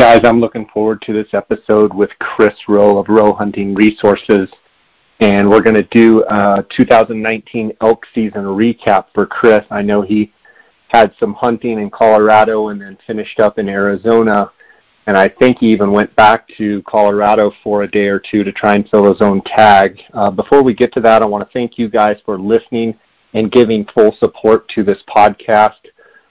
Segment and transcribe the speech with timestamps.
[0.00, 4.48] Guys, I'm looking forward to this episode with Chris Rowe of Rowe Hunting Resources.
[5.20, 9.62] And we're going to do a 2019 elk season recap for Chris.
[9.70, 10.32] I know he
[10.88, 14.50] had some hunting in Colorado and then finished up in Arizona.
[15.06, 18.52] And I think he even went back to Colorado for a day or two to
[18.52, 20.00] try and fill his own tag.
[20.14, 22.98] Uh, before we get to that, I want to thank you guys for listening
[23.34, 25.90] and giving full support to this podcast.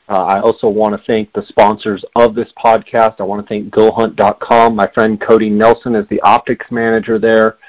[0.09, 3.17] Uh, I also want to thank the sponsors of this podcast.
[3.19, 4.75] I want to thank GoHunt.com.
[4.75, 7.59] My friend Cody Nelson is the optics manager there.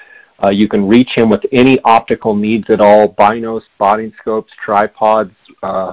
[0.43, 5.35] Uh, you can reach him with any optical needs at all, binos, spotting scopes, tripods,
[5.63, 5.93] uh,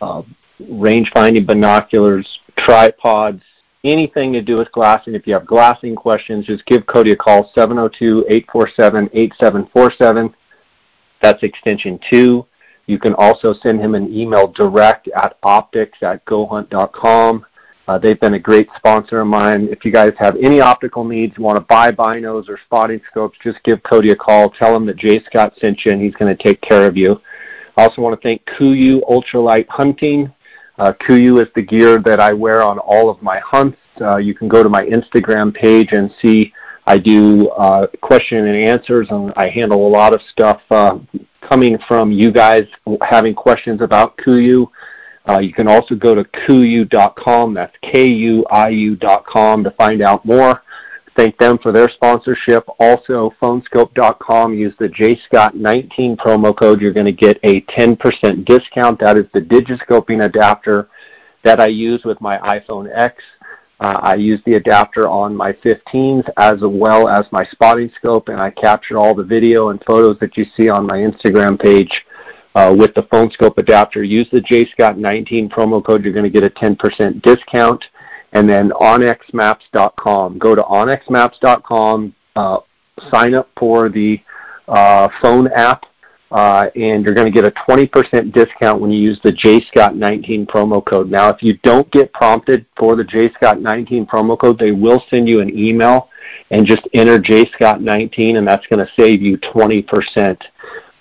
[0.00, 0.22] uh,
[0.68, 3.42] range finding binoculars, tripods,
[3.82, 5.16] anything to do with glassing.
[5.16, 10.34] If you have glassing questions, just give Cody a call, 702-847-8747.
[11.20, 12.46] That's extension 2.
[12.90, 17.46] You can also send him an email direct at optics at gohunt.com.
[17.86, 19.68] Uh, they've been a great sponsor of mine.
[19.70, 23.38] If you guys have any optical needs, you want to buy binos or spotting scopes,
[23.44, 24.50] just give Cody a call.
[24.50, 27.20] Tell him that Jay Scott sent you, and he's going to take care of you.
[27.76, 30.34] I also want to thank KUIU Ultralight Hunting.
[30.76, 33.78] Uh, KUIU is the gear that I wear on all of my hunts.
[34.00, 36.52] Uh, you can go to my Instagram page and see
[36.90, 40.98] I do uh, question and answers, and I handle a lot of stuff uh,
[41.40, 42.64] coming from you guys
[43.08, 44.68] having questions about KUIU.
[45.28, 50.64] Uh, you can also go to kuiu.com, that's K-U-I-U.com to find out more.
[51.14, 52.64] Thank them for their sponsorship.
[52.80, 56.80] Also, phoneskope.com, use the JScott19 promo code.
[56.80, 58.98] You're going to get a 10% discount.
[58.98, 60.88] That is the digiscoping adapter
[61.44, 63.22] that I use with my iPhone X.
[63.80, 68.38] Uh, I use the adapter on my 15s as well as my spotting scope, and
[68.38, 71.90] I capture all the video and photos that you see on my Instagram page
[72.54, 74.02] uh, with the Phone Skope adapter.
[74.02, 76.04] Use the JScott19 promo code.
[76.04, 77.82] You're going to get a 10% discount.
[78.32, 80.38] And then onxmaps.com.
[80.38, 82.58] Go to onxmaps.com, uh,
[83.10, 84.20] sign up for the
[84.68, 85.84] uh, phone app
[86.32, 91.10] and you're going to get a 20% discount when you use the JScott19 promo code.
[91.10, 95.40] Now, if you don't get prompted for the JScott19 promo code, they will send you
[95.40, 96.08] an email
[96.50, 100.40] and just enter JScott19, and that's going to save you 20%.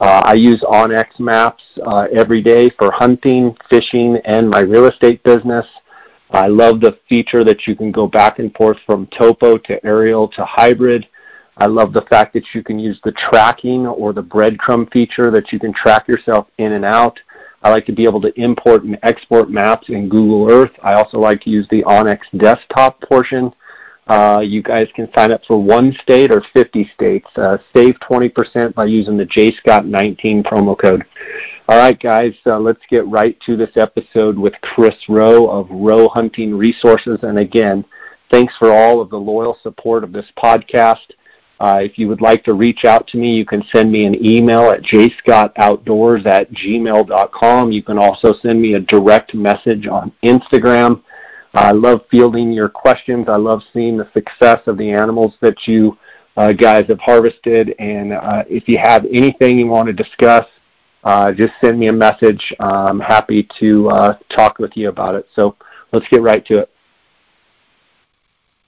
[0.01, 5.21] Uh, I use onX Maps uh, every day for hunting, fishing, and my real estate
[5.23, 5.65] business.
[6.31, 10.27] I love the feature that you can go back and forth from topo to aerial
[10.29, 11.07] to hybrid.
[11.59, 15.51] I love the fact that you can use the tracking or the breadcrumb feature that
[15.51, 17.19] you can track yourself in and out.
[17.61, 20.71] I like to be able to import and export maps in Google Earth.
[20.81, 23.53] I also like to use the onX desktop portion.
[24.07, 27.27] Uh, you guys can sign up for one state or 50 states.
[27.35, 31.05] Uh, save 20% by using the JScott19 promo code.
[31.67, 36.07] All right, guys, uh, let's get right to this episode with Chris Rowe of Rowe
[36.07, 37.19] Hunting Resources.
[37.21, 37.85] And again,
[38.31, 41.11] thanks for all of the loyal support of this podcast.
[41.59, 44.15] Uh, if you would like to reach out to me, you can send me an
[44.25, 47.71] email at jscottoutdoors at gmail.com.
[47.71, 51.03] You can also send me a direct message on Instagram.
[51.53, 53.27] I love fielding your questions.
[53.27, 55.97] I love seeing the success of the animals that you
[56.37, 57.75] uh, guys have harvested.
[57.79, 60.45] And uh, if you have anything you want to discuss,
[61.03, 62.53] uh, just send me a message.
[62.59, 65.27] I'm happy to uh, talk with you about it.
[65.35, 65.57] So
[65.91, 66.69] let's get right to it.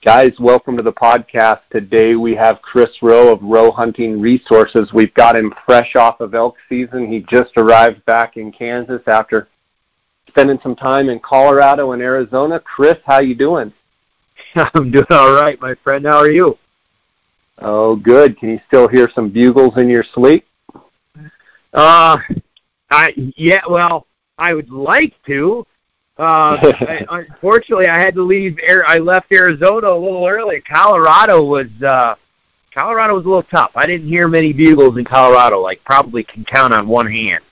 [0.04, 1.60] Guys, welcome to the podcast.
[1.70, 4.92] Today we have Chris Rowe of Rowe Hunting Resources.
[4.92, 7.06] We've got him fresh off of elk season.
[7.06, 9.46] He just arrived back in Kansas after
[10.26, 12.58] spending some time in Colorado and Arizona.
[12.58, 13.72] Chris, how you doing?
[14.56, 16.04] I'm doing all right, my friend.
[16.04, 16.58] How are you?
[17.58, 18.36] Oh, good.
[18.40, 20.44] Can you still hear some bugles in your sleep?
[21.72, 22.18] Uh,
[22.90, 23.62] I yeah.
[23.70, 25.64] Well, I would like to.
[26.18, 28.58] Uh, I, unfortunately, I had to leave.
[28.86, 30.60] I left Arizona a little early.
[30.60, 32.14] Colorado was uh,
[32.74, 33.72] Colorado was a little tough.
[33.74, 35.60] I didn't hear many bugles in Colorado.
[35.60, 37.42] Like probably can count on one hand.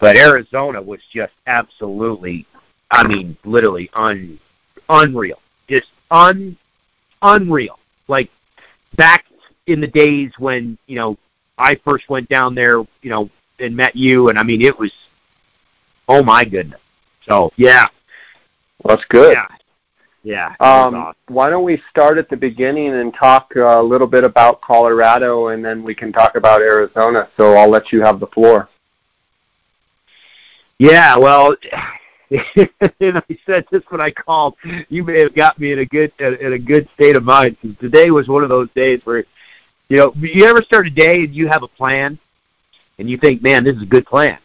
[0.00, 2.46] But Arizona was just absolutely,
[2.90, 4.38] I mean, literally un,
[4.88, 5.38] unreal.
[5.68, 6.56] Just un,
[7.22, 7.78] unreal.
[8.08, 8.30] Like
[8.96, 9.24] back
[9.66, 11.16] in the days when you know
[11.56, 14.92] I first went down there, you know, and met you, and I mean, it was,
[16.08, 16.80] oh my goodness.
[17.28, 17.86] So yeah,
[18.82, 19.34] well, that's good.
[19.34, 19.46] Yeah.
[20.24, 20.48] Yeah.
[20.60, 21.14] Um, awesome.
[21.28, 25.62] Why don't we start at the beginning and talk a little bit about Colorado, and
[25.62, 27.28] then we can talk about Arizona.
[27.36, 28.70] So I'll let you have the floor.
[30.78, 31.18] Yeah.
[31.18, 31.54] Well,
[32.30, 34.56] and I said this when I called.
[34.88, 37.78] You may have got me in a good in a good state of mind because
[37.78, 39.24] today was one of those days where,
[39.88, 42.18] you know, you ever start a day and you have a plan,
[42.98, 44.38] and you think, man, this is a good plan,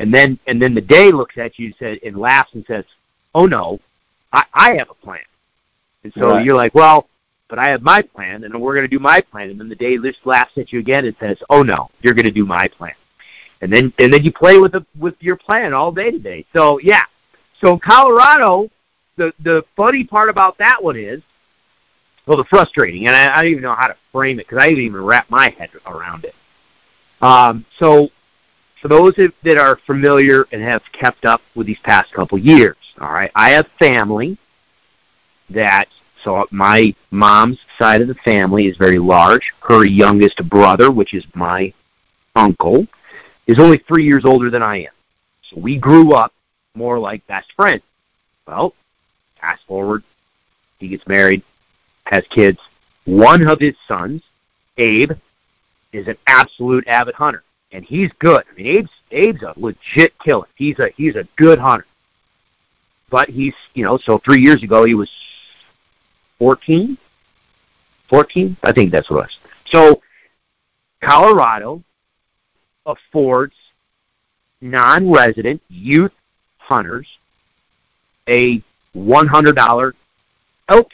[0.00, 2.84] and then and then the day looks at you and says and laughs and says,
[3.34, 3.78] oh no,
[4.32, 5.20] I, I have a plan.
[6.02, 6.44] And so right.
[6.44, 7.06] you're like, well,
[7.48, 9.50] but I have my plan, and we're going to do my plan.
[9.50, 12.24] And then the day this laughs at you again and says, oh no, you're going
[12.24, 12.94] to do my plan.
[13.60, 16.46] And then and then you play with the with your plan all day today.
[16.56, 17.02] So yeah,
[17.60, 18.70] so Colorado,
[19.16, 21.20] the the funny part about that one is,
[22.24, 24.70] well, the frustrating, and I, I don't even know how to frame it because I
[24.70, 26.34] didn't even wrap my head around it.
[27.20, 28.08] Um, so
[28.80, 33.12] for those that are familiar and have kept up with these past couple years, all
[33.12, 34.38] right, I have family
[35.50, 35.88] that
[36.24, 39.52] so my mom's side of the family is very large.
[39.60, 41.72] Her youngest brother, which is my
[42.36, 42.86] uncle,
[43.46, 44.92] is only three years older than I am.
[45.50, 46.32] So we grew up
[46.74, 47.82] more like best friends.
[48.46, 48.74] Well,
[49.40, 50.04] fast forward,
[50.78, 51.42] he gets married,
[52.04, 52.58] has kids.
[53.04, 54.22] One of his sons,
[54.76, 55.12] Abe,
[55.92, 57.42] is an absolute avid hunter
[57.72, 58.44] and he's good.
[58.50, 60.46] I mean, Abe's Abe's a legit killer.
[60.54, 61.86] He's a he's a good hunter.
[63.10, 65.10] But he's you know so three years ago he was
[66.38, 66.98] fourteen.
[68.08, 69.38] Fourteen, I think that's what it was.
[69.66, 70.02] So
[71.02, 71.82] Colorado
[72.86, 73.54] affords
[74.60, 76.12] non-resident youth
[76.58, 77.06] hunters
[78.28, 78.62] a
[78.92, 79.94] one hundred dollar
[80.68, 80.90] elk.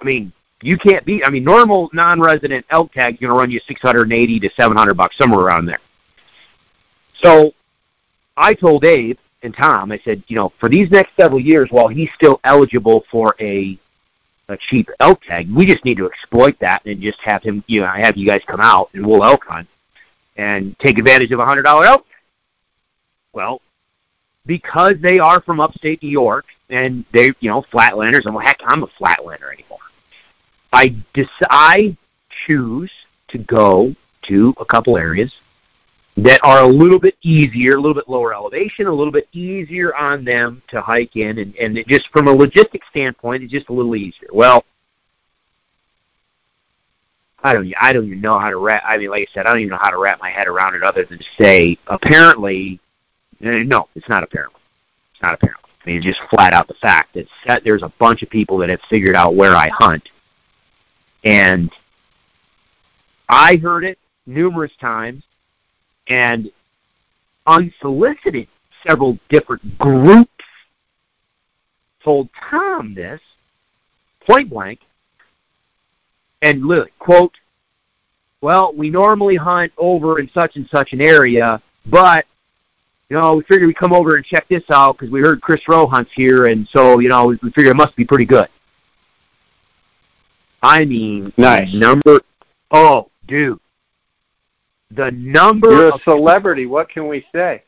[0.00, 0.32] I mean,
[0.64, 1.22] you can't beat.
[1.26, 5.16] I mean, normal non-resident elk tag is going to run you 680 to 700 bucks,
[5.18, 5.80] somewhere around there.
[7.22, 7.52] So
[8.36, 11.88] I told Dave and Tom, I said, you know, for these next several years, while
[11.88, 13.78] he's still eligible for a
[14.48, 17.80] a cheap elk tag, we just need to exploit that and just have him, you
[17.80, 19.66] know, have you guys come out and we'll elk hunt
[20.36, 22.06] and take advantage of a hundred dollar elk.
[23.32, 23.60] Well,
[24.46, 28.60] because they are from upstate New York and they, you know, flatlanders, and well, heck,
[28.64, 29.78] I'm a flatlander anymore.
[30.74, 31.96] I dis- I
[32.46, 32.90] choose
[33.28, 33.94] to go
[34.28, 35.32] to a couple areas
[36.16, 39.94] that are a little bit easier, a little bit lower elevation, a little bit easier
[39.96, 43.68] on them to hike in, and, and it just from a logistic standpoint, it's just
[43.68, 44.28] a little easier.
[44.32, 44.64] Well,
[47.42, 48.82] I don't, I don't even know how to wrap.
[48.86, 50.74] I mean, like I said, I don't even know how to wrap my head around
[50.74, 52.80] it, other than to say, apparently,
[53.42, 54.60] eh, no, it's not apparently,
[55.12, 55.70] it's not apparently.
[55.84, 57.14] I mean, just flat out the fact
[57.46, 60.02] that there's a bunch of people that have figured out where I hunt,
[61.24, 61.70] and
[63.28, 65.24] I heard it numerous times
[66.08, 66.50] and
[67.46, 68.48] unsolicited
[68.86, 70.30] several different groups
[72.02, 73.20] told Tom this
[74.26, 74.80] point blank
[76.42, 77.34] and literally quote
[78.40, 82.26] well we normally hunt over in such and such an area but
[83.08, 85.60] you know we figured we'd come over and check this out because we heard chris
[85.68, 88.48] rowe hunts here and so you know we figured it must be pretty good
[90.64, 92.22] I mean, nice number.
[92.70, 93.60] Oh, dude,
[94.90, 95.70] the number.
[95.70, 96.64] You're a celebrity.
[96.64, 97.62] what can we say?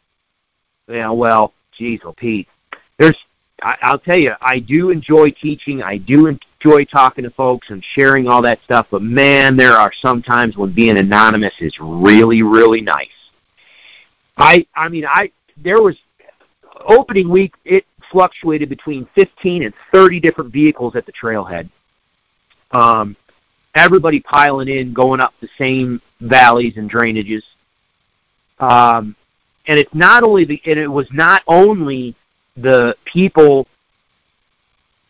[0.88, 2.48] Yeah, well, geez, oh Pete,
[2.98, 3.16] there's.
[3.62, 5.82] I, I'll tell you, I do enjoy teaching.
[5.82, 8.86] I do enjoy talking to folks and sharing all that stuff.
[8.90, 13.08] But man, there are some times when being anonymous is really, really nice.
[14.38, 15.98] I, I mean, I there was
[16.88, 17.54] opening week.
[17.66, 21.68] It fluctuated between 15 and 30 different vehicles at the trailhead
[22.72, 23.16] um,
[23.74, 27.42] everybody piling in, going up the same valleys and drainages.
[28.58, 29.14] Um,
[29.66, 32.14] and it's not only the, and it was not only
[32.56, 33.66] the people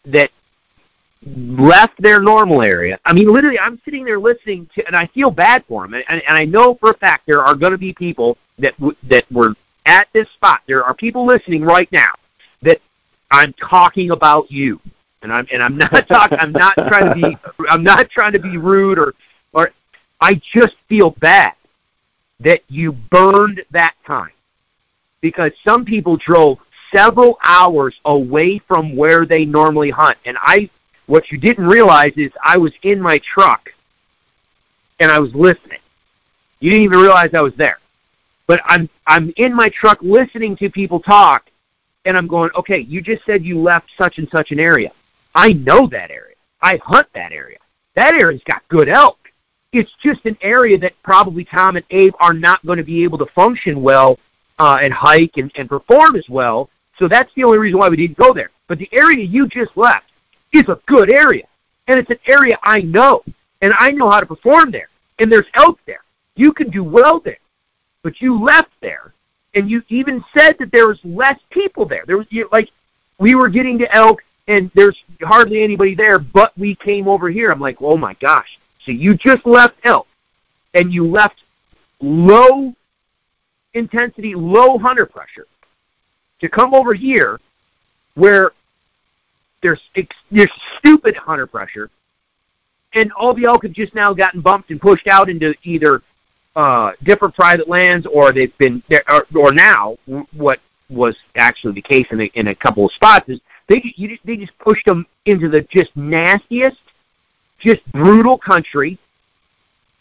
[0.06, 0.31] that
[1.25, 2.99] left their normal area.
[3.04, 5.95] I mean, literally, I'm sitting there listening to, and I feel bad for them.
[5.95, 8.97] And, and I know for a fact there are going to be people that w-
[9.09, 9.54] that were
[9.87, 10.61] at this spot.
[10.66, 12.12] There are people listening right now
[12.62, 12.80] that
[13.30, 14.80] I'm talking about you
[15.26, 16.38] and I'm and I'm not talking.
[16.38, 17.37] I'm not trying to be.
[17.68, 19.14] I'm not trying to be rude or
[19.52, 19.71] or.
[20.21, 21.52] I just feel bad
[22.40, 24.30] that you burned that time
[25.21, 26.59] because some people drove
[26.95, 30.71] several hours away from where they normally hunt, and I.
[31.06, 33.71] What you didn't realize is I was in my truck
[34.99, 35.78] and I was listening.
[36.59, 37.78] You didn't even realize I was there.
[38.49, 41.45] But I'm I'm in my truck listening to people talk
[42.06, 44.90] and I'm going, okay, you just said you left such and such an area.
[45.37, 46.35] I know that area.
[46.62, 47.59] I hunt that area.
[47.95, 49.19] That area's got good elk.
[49.73, 53.19] It's just an area that probably Tom and Abe are not going to be able
[53.19, 54.19] to function well
[54.59, 56.71] uh, and hike and, and perform as well.
[56.99, 58.50] So that's the only reason why we didn't go there.
[58.66, 60.07] But the area you just left
[60.55, 61.45] is a good area.
[61.88, 63.23] And it's an area I know.
[63.61, 64.88] And I know how to perform there.
[65.19, 66.02] And there's elk there.
[66.35, 67.38] You can do well there.
[68.02, 69.12] But you left there.
[69.55, 72.05] And you even said that there was less people there.
[72.07, 72.71] There was like
[73.19, 77.50] we were getting to elk and there's hardly anybody there, but we came over here.
[77.50, 78.59] I'm like, oh my gosh.
[78.85, 80.07] So you just left elk,
[80.75, 81.43] and you left
[82.00, 82.75] low
[83.75, 85.47] intensity, low hunter pressure
[86.41, 87.41] to come over here
[88.15, 88.53] where
[89.62, 89.81] there's
[90.31, 91.91] there's stupid hunter pressure,
[92.95, 96.03] and all the elk have just now gotten bumped and pushed out into either
[96.55, 99.97] uh, different private lands, or they've been, or, or now
[100.33, 104.18] what was actually the case in a, in a couple of spots is they you,
[104.25, 106.80] they just pushed them into the just nastiest,
[107.58, 108.99] just brutal country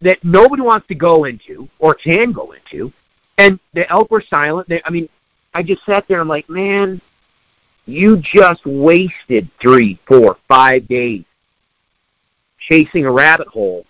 [0.02, 2.92] that nobody wants to go into or can go into,
[3.38, 4.68] and the elk were silent.
[4.70, 5.10] They, I mean,
[5.54, 7.02] I just sat there and I'm like, man,
[7.86, 11.24] you just wasted three, four, five days
[12.70, 13.86] chasing a rabbit hole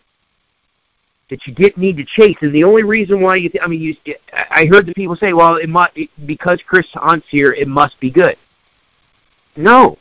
[1.30, 2.38] that you didn't need to chase.
[2.42, 3.96] And the only reason why you, th- I mean, you,
[4.34, 8.12] I heard the people say, well, it must because Chris hunts here, it must be
[8.12, 8.38] good.
[9.56, 9.98] No.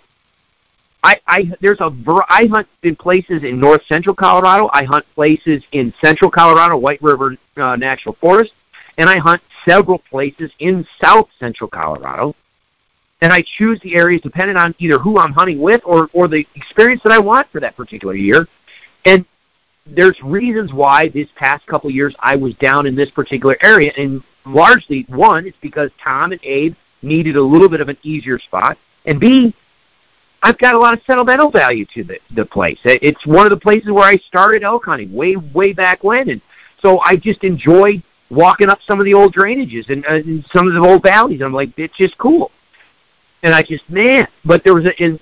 [1.03, 1.95] I, I there's a
[2.31, 4.71] I hunt in places in north central Colorado.
[4.73, 8.53] I hunt places in central Colorado, White River uh, National Forest,
[8.97, 12.35] and I hunt several places in south central Colorado.
[13.21, 16.47] And I choose the areas depending on either who I'm hunting with or or the
[16.55, 18.49] experience that I want for that particular year.
[19.05, 19.27] And
[19.87, 24.23] there's reasons why this past couple years I was down in this particular area, and
[24.47, 28.79] largely one, it's because Tom and Abe needed a little bit of an easier spot,
[29.05, 29.55] and B,
[30.43, 32.79] I've got a lot of sentimental value to the the place.
[32.85, 36.41] It's one of the places where I started elk hunting way way back when, and
[36.83, 40.67] so I just enjoyed walking up some of the old drainages and, uh, and some
[40.67, 41.41] of the old valleys.
[41.41, 42.51] I'm like, it's just cool,
[43.43, 44.29] and I just man.
[44.45, 45.19] But there was a, and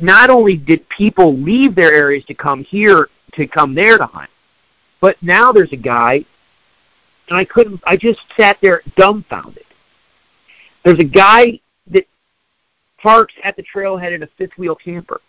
[0.00, 4.30] not only did people leave their areas to come here to come there to hunt.
[5.00, 6.24] But now there's a guy,
[7.28, 7.80] and I couldn't.
[7.86, 9.64] I just sat there dumbfounded.
[10.84, 11.60] There's a guy
[13.02, 15.20] parks at the trailhead in a fifth wheel camper,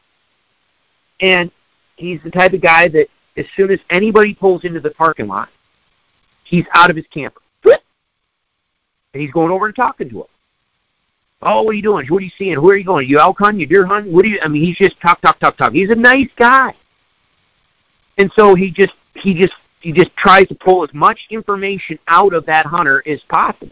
[1.19, 1.51] and
[1.95, 5.49] he's the type of guy that as soon as anybody pulls into the parking lot,
[6.43, 7.41] he's out of his camper.
[9.13, 10.27] And he's going over and talking to him.
[11.41, 12.07] Oh, what are you doing?
[12.07, 12.61] What are you seeing?
[12.61, 13.09] Where are you going?
[13.09, 13.59] You elk hunting?
[13.59, 14.13] You deer hunting?
[14.13, 14.39] What do you?
[14.41, 15.73] I mean, he's just talk, talk, talk, talk.
[15.73, 16.73] He's a nice guy
[18.21, 22.33] and so he just he just he just tries to pull as much information out
[22.33, 23.71] of that hunter as possible.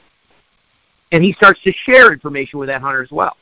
[1.12, 3.38] And he starts to share information with that hunter as well.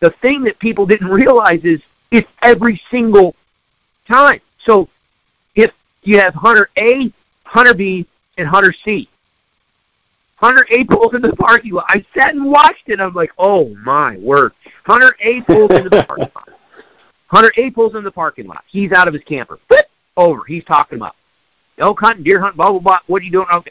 [0.00, 3.34] The thing that people didn't realize is it's every single
[4.06, 4.40] time.
[4.64, 4.88] So
[5.54, 7.12] if you have hunter A,
[7.44, 9.08] hunter B, and hunter C,
[10.36, 11.86] Hunter A pulls into the parking lot.
[11.88, 13.00] I sat and watched it.
[13.00, 14.52] I'm like, oh my word.
[14.84, 16.48] Hunter A pulls into the parking lot.
[17.26, 18.62] Hunter A pulls in the parking lot.
[18.68, 19.58] He's out of his camper
[20.16, 20.42] over.
[20.46, 21.14] He's talking about
[21.78, 22.98] elk hunting, deer hunting, blah blah blah.
[23.06, 23.46] What are you doing?
[23.54, 23.70] Okay.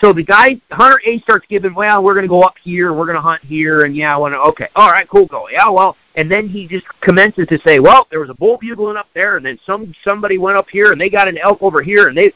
[0.00, 1.74] So the guy, Hunter A, starts giving.
[1.74, 2.92] Well, we're going to go up here.
[2.92, 4.38] We're going to hunt here, and yeah, I want to.
[4.38, 5.48] Okay, all right, cool, go.
[5.48, 8.96] Yeah, well, and then he just commences to say, well, there was a bull bugling
[8.96, 11.82] up there, and then some somebody went up here, and they got an elk over
[11.82, 12.32] here, and they.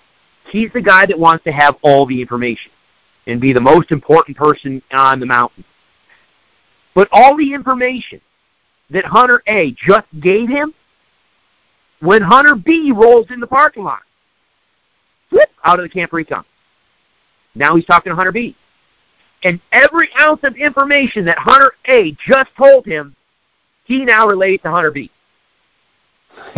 [0.51, 2.73] He's the guy that wants to have all the information
[3.29, 5.65] and be the most important person on the mountain.
[6.95, 8.21] But all the information
[8.91, 10.75] that Hunter A just gave him
[12.01, 14.03] when Hunter B rolls in the parking lot.
[15.31, 16.45] Whoop, out of the camper he comes.
[17.55, 18.57] Now he's talking to Hunter B.
[19.45, 23.17] And every ounce of information that Hunter A just told him,
[23.85, 25.11] he now relays to Hunter B.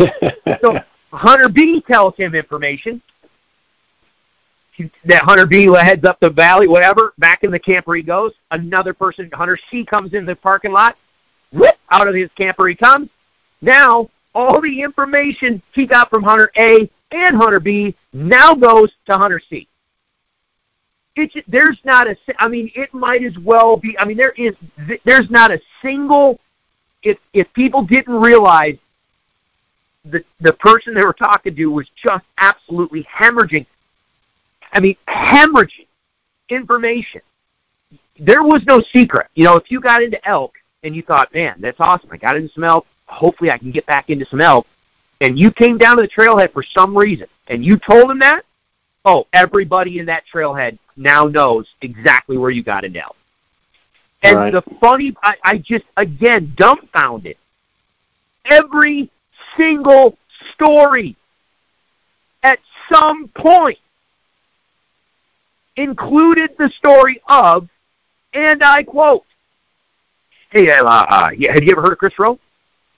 [0.61, 0.79] so
[1.11, 3.01] Hunter B tells him information
[5.05, 7.13] that Hunter B heads up the valley, whatever.
[7.17, 8.33] Back in the camper he goes.
[8.51, 10.97] Another person, Hunter C, comes in the parking lot.
[11.51, 13.09] Whoop, out of his camper he comes.
[13.61, 19.17] Now all the information he got from Hunter A and Hunter B now goes to
[19.17, 19.67] Hunter C.
[21.47, 24.53] There's not a, I mean, it might as well be, I mean, there is,
[25.05, 26.39] there's not a single,
[27.03, 28.77] if, if people didn't realize
[30.03, 33.65] the, the person they were talking to was just absolutely hemorrhaging,
[34.73, 35.87] I mean, hemorrhaging
[36.49, 37.21] information.
[38.19, 39.27] There was no secret.
[39.35, 40.53] You know, if you got into elk
[40.83, 43.85] and you thought, man, that's awesome, I got into some elk, hopefully I can get
[43.85, 44.67] back into some elk,
[45.21, 48.43] and you came down to the trailhead for some reason, and you told him that,
[49.05, 53.15] oh, everybody in that trailhead now knows exactly where you got into elk.
[54.23, 54.53] And right.
[54.53, 57.37] the funny, I, I just, again, dumbfounded.
[58.45, 59.11] Every
[59.57, 60.17] single
[60.53, 61.15] story
[62.43, 62.59] at
[62.91, 63.77] some point
[65.75, 67.67] included the story of,
[68.33, 69.23] and I quote,
[70.49, 72.39] Hey, uh, uh, have you ever heard of Chris Rowe?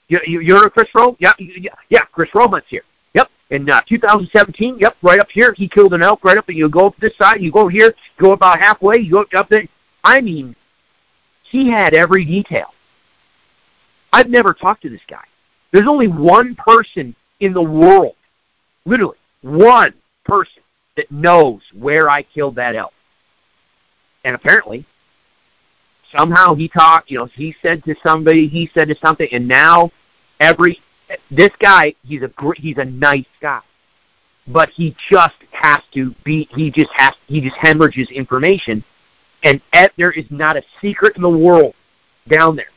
[0.06, 1.16] You, you, you heard of Chris Rowe?
[1.18, 2.84] Yeah, yeah, yeah, Chris Rowe here.
[3.50, 6.68] In uh, 2017, yep, right up here, he killed an elk right up, and you
[6.68, 9.66] go up this side, you go here, go about halfway, you go up there.
[10.04, 10.54] I mean,
[11.50, 12.74] he had every detail.
[14.12, 15.24] I've never talked to this guy.
[15.72, 18.16] There's only one person in the world,
[18.84, 20.62] literally one person,
[20.96, 22.92] that knows where I killed that elk.
[24.24, 24.84] And apparently,
[26.14, 29.92] somehow he talked, you know, he said to somebody, he said to something, and now
[30.40, 30.80] every
[31.30, 33.60] this guy he's a great he's a nice guy.
[34.46, 38.84] But he just has to be he just has he just hemorrhages information.
[39.44, 41.74] And at, there is not a secret in the world
[42.28, 42.70] down there.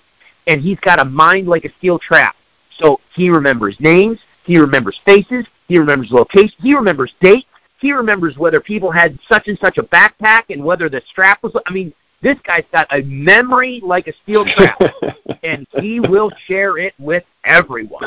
[0.47, 2.35] And he's got a mind like a steel trap.
[2.79, 7.47] So he remembers names he remembers faces he remembers location he remembers dates
[7.79, 11.55] he remembers whether people had such and such a backpack and whether the strap was
[11.65, 14.79] i mean this guy's got a memory like a steel trap,
[15.43, 18.03] and he will share it with everyone.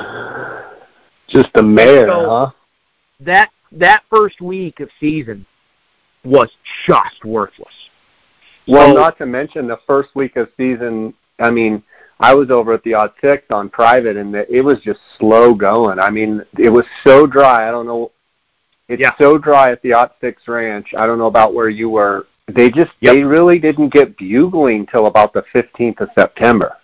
[1.28, 2.50] Just a mayor, so huh?
[3.20, 5.46] That that first week of season
[6.24, 6.50] was
[6.86, 7.74] just worthless.
[8.66, 11.14] Well, so, not to mention the first week of season.
[11.38, 11.82] I mean,
[12.20, 15.98] I was over at the Odd Six on private, and it was just slow going.
[15.98, 17.68] I mean, it was so dry.
[17.68, 18.12] I don't know.
[18.88, 19.12] It's yeah.
[19.18, 20.94] so dry at the Six Ranch.
[20.96, 23.14] I don't know about where you were they just yep.
[23.14, 26.76] they really didn't get bugling till about the 15th of September.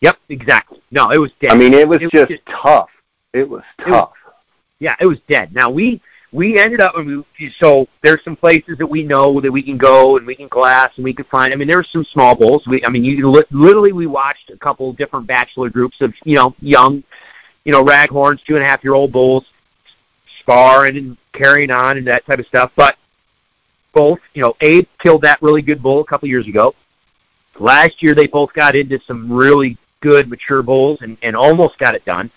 [0.00, 0.82] Yep, exactly.
[0.90, 1.52] No, it was dead.
[1.52, 2.90] I mean, it was, it just, was just, tough.
[3.32, 3.88] It was tough.
[3.88, 4.34] It was,
[4.78, 5.54] yeah, it was dead.
[5.54, 6.00] Now we
[6.32, 9.78] we ended up and we so there's some places that we know that we can
[9.78, 11.52] go and we can glass and we can find.
[11.52, 12.66] I mean, there's some small bowls.
[12.66, 16.54] We I mean, you literally we watched a couple different bachelor groups of you know
[16.60, 17.02] young,
[17.64, 19.44] you know raghorns, two and a half year old bulls,
[20.40, 22.70] sparring and carrying on and that type of stuff.
[22.76, 22.96] But
[23.96, 26.74] both, you know, Abe killed that really good bull a couple years ago.
[27.58, 31.94] Last year they both got into some really good mature bulls and, and almost got
[31.94, 32.30] it done.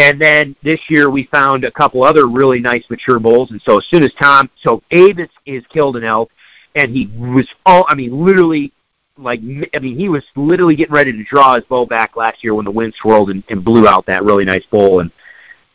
[0.00, 3.52] And then this year we found a couple other really nice mature bulls.
[3.52, 6.30] And so as soon as Tom, so Abe is, is killed an elk,
[6.74, 8.72] and he was all, I mean, literally,
[9.16, 9.40] like,
[9.74, 12.64] I mean, he was literally getting ready to draw his bow back last year when
[12.64, 15.00] the wind swirled and, and blew out that really nice bull.
[15.00, 15.10] And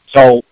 [0.07, 0.43] so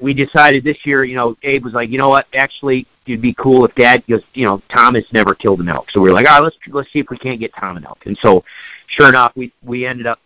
[0.00, 3.34] we decided this year, you know, Abe was like, you know what, actually, it'd be
[3.34, 6.26] cool if Dad, because you know, Thomas never killed an elk, so we were like,
[6.28, 7.98] all right, let's let's see if we can't get Tom an elk.
[8.06, 8.44] And so,
[8.86, 10.20] sure enough, we we ended up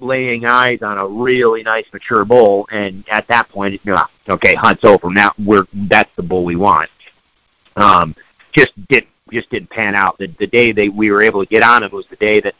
[0.00, 4.84] laying eyes on a really nice mature bull, and at that point, know, okay, hunt's
[4.84, 5.10] over.
[5.10, 6.90] Now we're that's the bull we want.
[7.76, 8.14] Um,
[8.52, 10.18] just didn't just didn't pan out.
[10.18, 12.54] The the day they we were able to get on him was the day that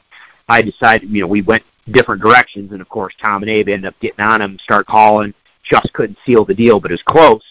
[0.49, 3.87] I decided, you know, we went different directions, and of course, Tom and Abe ended
[3.87, 7.43] up getting on him, start calling just couldn't seal the deal, but it was close.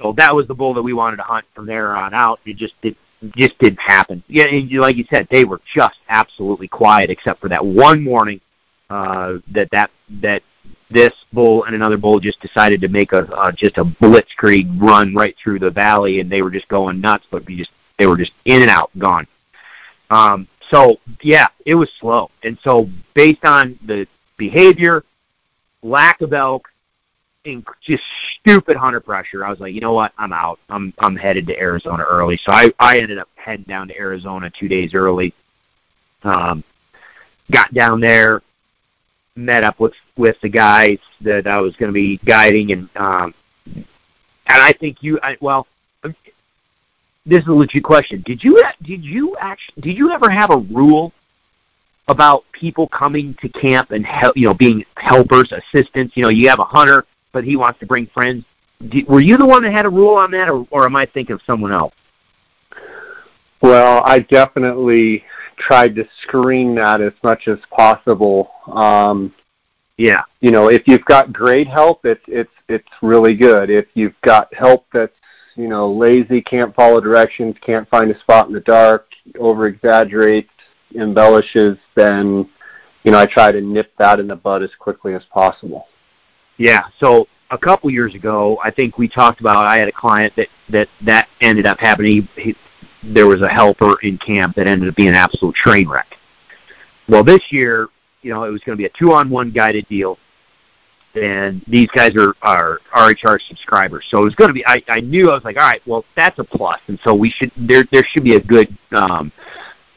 [0.00, 2.40] So that was the bull that we wanted to hunt from there on out.
[2.46, 2.96] It just it
[3.36, 4.22] just didn't happen.
[4.28, 8.40] Yeah, and like you said, they were just absolutely quiet except for that one morning
[8.88, 9.90] uh, that that
[10.22, 10.42] that
[10.90, 15.14] this bull and another bull just decided to make a uh, just a blitzkrieg run
[15.14, 17.26] right through the valley, and they were just going nuts.
[17.30, 19.26] But we just they were just in and out, gone.
[20.10, 24.06] Um, so yeah, it was slow, and so based on the
[24.38, 25.04] behavior,
[25.82, 26.69] lack of elk,
[27.80, 28.02] just
[28.40, 29.44] stupid hunter pressure.
[29.44, 30.12] I was like, you know what?
[30.18, 30.58] I'm out.
[30.68, 32.38] I'm I'm headed to Arizona early.
[32.44, 35.34] So I I ended up heading down to Arizona two days early.
[36.22, 36.62] Um,
[37.50, 38.42] got down there,
[39.36, 43.34] met up with with the guys that I was going to be guiding, and um,
[43.74, 43.86] and
[44.46, 45.18] I think you.
[45.22, 45.66] I, well,
[47.26, 48.22] this is a legit question.
[48.26, 51.12] Did you did you actually did you ever have a rule
[52.08, 56.16] about people coming to camp and help, you know, being helpers, assistants?
[56.16, 58.44] You know, you have a hunter but he wants to bring friends.
[59.06, 61.34] were you the one that had a rule on that, or, or am I thinking
[61.34, 61.94] of someone else?
[63.62, 65.24] Well, I definitely
[65.58, 68.50] tried to screen that as much as possible.
[68.72, 69.34] Um,
[69.98, 73.68] yeah, you know, if you've got great help, it's it's it's really good.
[73.68, 75.12] If you've got help that's
[75.56, 80.48] you know lazy, can't follow directions, can't find a spot in the dark, over exaggerates,
[80.94, 82.48] embellishes, then
[83.04, 85.86] you know I try to nip that in the bud as quickly as possible.
[86.60, 86.82] Yeah.
[86.98, 89.64] So a couple years ago, I think we talked about.
[89.64, 92.28] I had a client that that that ended up happening.
[92.36, 92.56] He, he,
[93.02, 96.18] there was a helper in camp that ended up being an absolute train wreck.
[97.08, 97.88] Well, this year,
[98.20, 100.18] you know, it was going to be a two-on-one guided deal,
[101.14, 104.64] and these guys are are RHR subscribers, so it was going to be.
[104.66, 107.30] I I knew I was like, all right, well, that's a plus, and so we
[107.30, 109.32] should there there should be a good, um,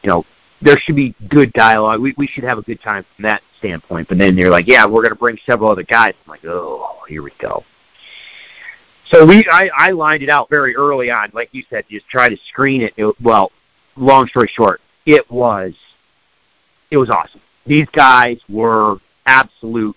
[0.02, 0.26] you know,
[0.64, 2.00] there should be good dialogue.
[2.02, 4.08] We we should have a good time from that standpoint.
[4.08, 6.14] But then they're like, yeah, we're going to bring several other guys.
[6.26, 7.64] I'm like, oh, here we go.
[9.12, 12.30] So we I, I lined it out very early on, like you said, just try
[12.30, 12.94] to screen it.
[12.98, 13.14] it.
[13.22, 13.52] Well,
[13.96, 15.74] long story short, it was
[16.90, 17.42] it was awesome.
[17.66, 19.96] These guys were absolute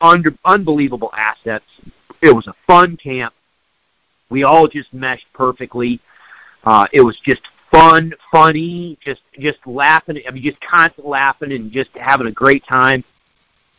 [0.00, 1.64] under, unbelievable assets.
[2.22, 3.34] It was a fun camp.
[4.30, 6.00] We all just meshed perfectly.
[6.64, 7.42] Uh, it was just
[7.74, 10.18] fun, funny, just just laughing.
[10.26, 13.04] I mean, just constant laughing and just having a great time.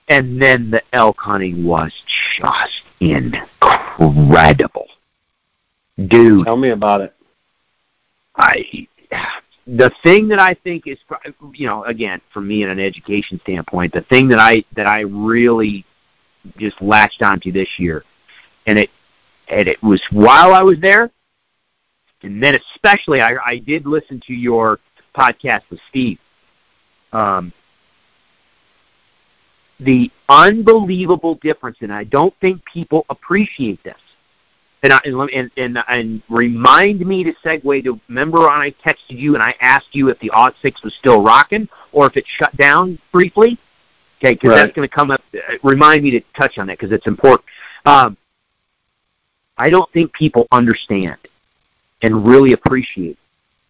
[0.07, 1.91] And then the elk hunting was
[2.37, 4.87] just incredible,
[6.07, 6.45] dude.
[6.45, 7.15] Tell me about it.
[8.35, 8.87] I
[9.67, 10.99] the thing that I think is,
[11.53, 15.01] you know, again, for me in an education standpoint, the thing that I that I
[15.01, 15.85] really
[16.57, 18.03] just latched onto this year,
[18.67, 18.91] and it
[19.47, 21.09] and it was while I was there,
[22.25, 24.79] and then especially I, I did listen to your
[25.15, 26.17] podcast with Steve.
[27.13, 27.53] Um,
[29.79, 33.97] the unbelievable difference, and I don't think people appreciate this.
[34.83, 39.33] And, I, and, and, and remind me to segue to remember when I texted you
[39.33, 42.55] and I asked you if the Odd Six was still rocking or if it shut
[42.57, 43.57] down briefly.
[44.19, 44.55] Okay, because right.
[44.57, 45.21] that's going to come up.
[45.33, 47.45] Uh, remind me to touch on that because it's important.
[47.85, 48.15] Um,
[49.57, 51.17] I don't think people understand
[52.05, 53.17] and really appreciate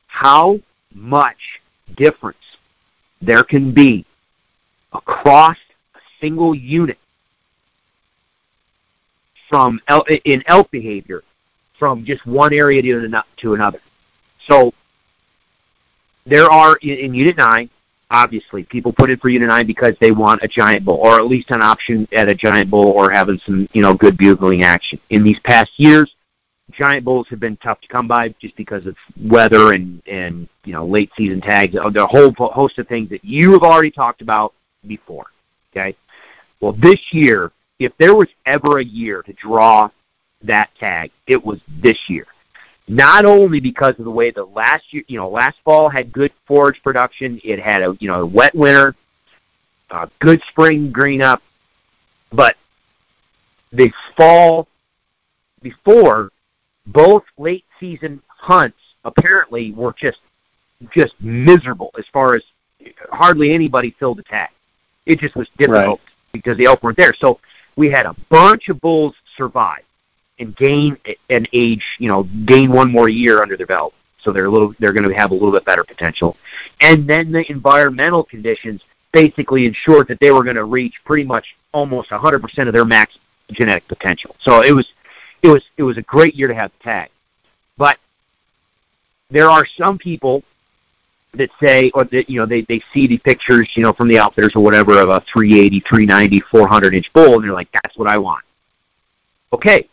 [0.08, 0.60] how
[0.93, 1.62] much
[1.95, 2.38] difference
[3.21, 4.06] there can be
[4.91, 5.58] across
[5.95, 6.98] a single unit
[9.48, 11.24] from elk, in elk behavior
[11.80, 13.80] from just one area to, another.
[14.50, 14.74] So
[16.26, 17.69] there are in, in Unit 9,
[18.12, 21.28] obviously, people put in for Unit 9 because they want a giant bull, or at
[21.28, 25.00] least an option at a giant bull or having some, you know, good bugling action.
[25.10, 26.15] In these past years,
[26.71, 30.73] giant bulls have been tough to come by just because of weather and and you
[30.73, 31.75] know late season tags.
[31.75, 34.54] Uh, the a whole host of things that you have already talked about
[34.88, 35.28] before.
[35.71, 35.95] Okay,
[36.60, 39.89] well this year, if there was ever a year to draw
[40.43, 42.25] that tag, it was this year.
[42.88, 46.32] Not only because of the way the last year, you know, last fall had good
[46.47, 48.95] forage production, it had a you know a wet winter,
[49.91, 51.41] a good spring green up,
[52.32, 52.56] but
[53.71, 54.67] the fall
[55.62, 56.32] before
[56.88, 60.19] both late season hunts apparently were just
[60.93, 62.43] just miserable as far as
[63.12, 64.50] hardly anybody filled the tag.
[65.06, 66.34] It just was difficult right.
[66.34, 67.13] because the elk weren't there.
[67.17, 67.39] So
[67.76, 69.84] we had a bunch of bulls survive
[70.39, 70.98] and gain
[71.30, 73.93] an age, you know, gain one more year under their belt.
[74.21, 76.36] So they're a little they're going to have a little bit better potential.
[76.82, 78.82] And then the environmental conditions
[79.13, 83.17] basically ensured that they were going to reach pretty much almost 100% of their max
[83.52, 84.36] genetic potential.
[84.41, 84.88] So it was
[85.45, 87.10] it was it was a great year to have the tag.
[87.77, 87.97] But
[89.29, 90.43] there are some people
[91.34, 94.17] that say or that you know they they see the pictures you know from the
[94.17, 98.10] outfitters or whatever of a 380 390 400 inch bull and they're like that's what
[98.10, 98.41] i want
[99.51, 99.89] okay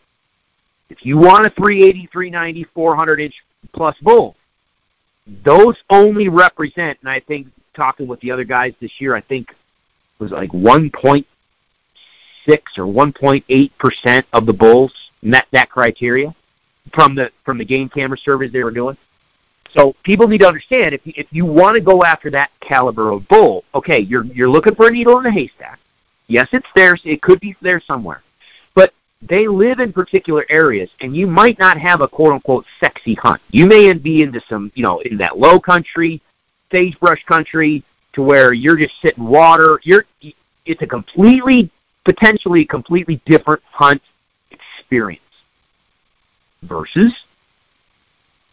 [0.89, 3.33] if you want a 380 390 400 inch
[3.73, 4.37] plus bull
[5.43, 9.53] those only represent and i think talking with the other guys this year i think
[10.19, 11.25] was like 1.6
[12.77, 16.35] or 1.8 percent of the bulls met that criteria
[16.93, 18.97] from the from the game camera surveys they were doing.
[19.77, 23.11] So people need to understand if you, if you want to go after that caliber
[23.11, 25.79] of bull, okay, you're you're looking for a needle in a haystack.
[26.27, 26.97] Yes, it's there.
[27.03, 28.23] It could be there somewhere,
[28.75, 33.15] but they live in particular areas, and you might not have a quote unquote sexy
[33.15, 33.41] hunt.
[33.49, 36.21] You may be into some, you know, in that low country,
[36.71, 39.79] sagebrush country, to where you're just sitting water.
[39.83, 40.05] You're
[40.65, 41.69] it's a completely
[42.05, 44.01] potentially completely different hunt
[44.51, 45.21] experience.
[46.63, 47.13] Versus,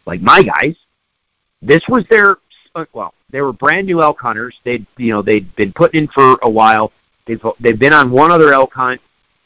[0.05, 0.75] like my guys,
[1.61, 2.37] this was their
[2.75, 4.55] uh, well, they were brand new elk hunters.
[4.63, 6.91] They'd you know they'd been putting in for a while.
[7.25, 8.99] They've they've been on one other elk hunt,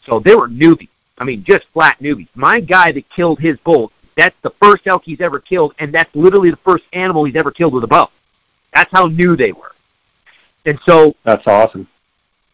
[0.06, 0.90] so they were newbies.
[1.18, 2.28] I mean, just flat newbies.
[2.36, 6.14] My guy that killed his bull, that's the first elk he's ever killed, and that's
[6.14, 8.10] literally the first animal he's ever killed with a bow.
[8.74, 9.72] That's how new they were.
[10.66, 11.88] And so that's awesome.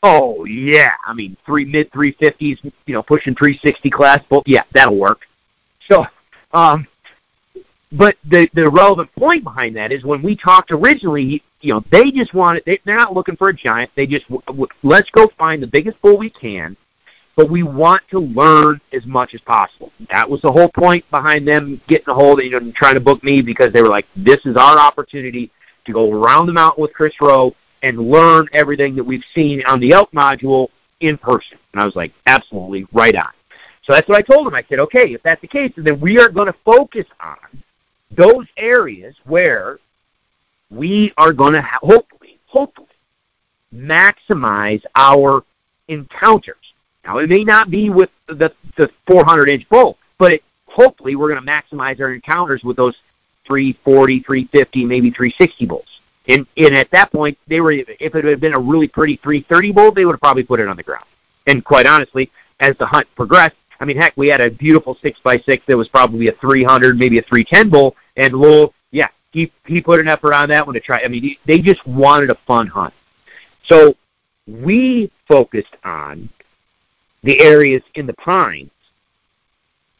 [0.04, 4.22] Oh yeah, I mean three mid three fifties, you know, pushing three sixty class.
[4.30, 5.28] Well, yeah, that'll work.
[5.90, 6.06] So,
[6.54, 6.88] um,
[7.92, 12.10] but the the relevant point behind that is when we talked originally, you know, they
[12.10, 13.92] just wanted they, they're not looking for a giant.
[13.96, 16.76] They just w- let's go find the biggest bull we can,
[17.36, 19.92] but we want to learn as much as possible.
[20.10, 23.02] That was the whole point behind them getting a hold of you know trying to
[23.02, 25.52] book me because they were like, this is our opportunity
[25.86, 29.80] to go around the mountain with Chris Rowe and learn everything that we've seen on
[29.80, 31.58] the elk module in person.
[31.74, 33.32] And I was like, absolutely, right on.
[33.84, 34.54] So that's what I told him.
[34.54, 37.64] I said, okay, if that's the case, then we are going to focus on
[38.16, 39.80] those areas where
[40.70, 42.88] we are going to ha- hopefully, hopefully,
[43.74, 45.44] maximize our
[45.88, 46.74] encounters.
[47.06, 51.34] Now, it may not be with the, the 400 inch bull, but it, hopefully we're
[51.34, 52.96] going to maximize our encounters with those
[53.48, 56.01] 340, 350, maybe 360 bulls.
[56.28, 59.72] And, and at that point, they were if it had been a really pretty 330
[59.72, 61.06] bull, they would have probably put it on the ground.
[61.48, 65.20] And quite honestly, as the hunt progressed, I mean, heck, we had a beautiful six
[65.24, 69.52] by six that was probably a 300, maybe a 310 bull, and Lowell, yeah, he
[69.66, 71.02] he put an effort on that one to try.
[71.04, 72.94] I mean, they just wanted a fun hunt.
[73.66, 73.96] So
[74.48, 76.30] we focused on
[77.24, 78.72] the areas in the pines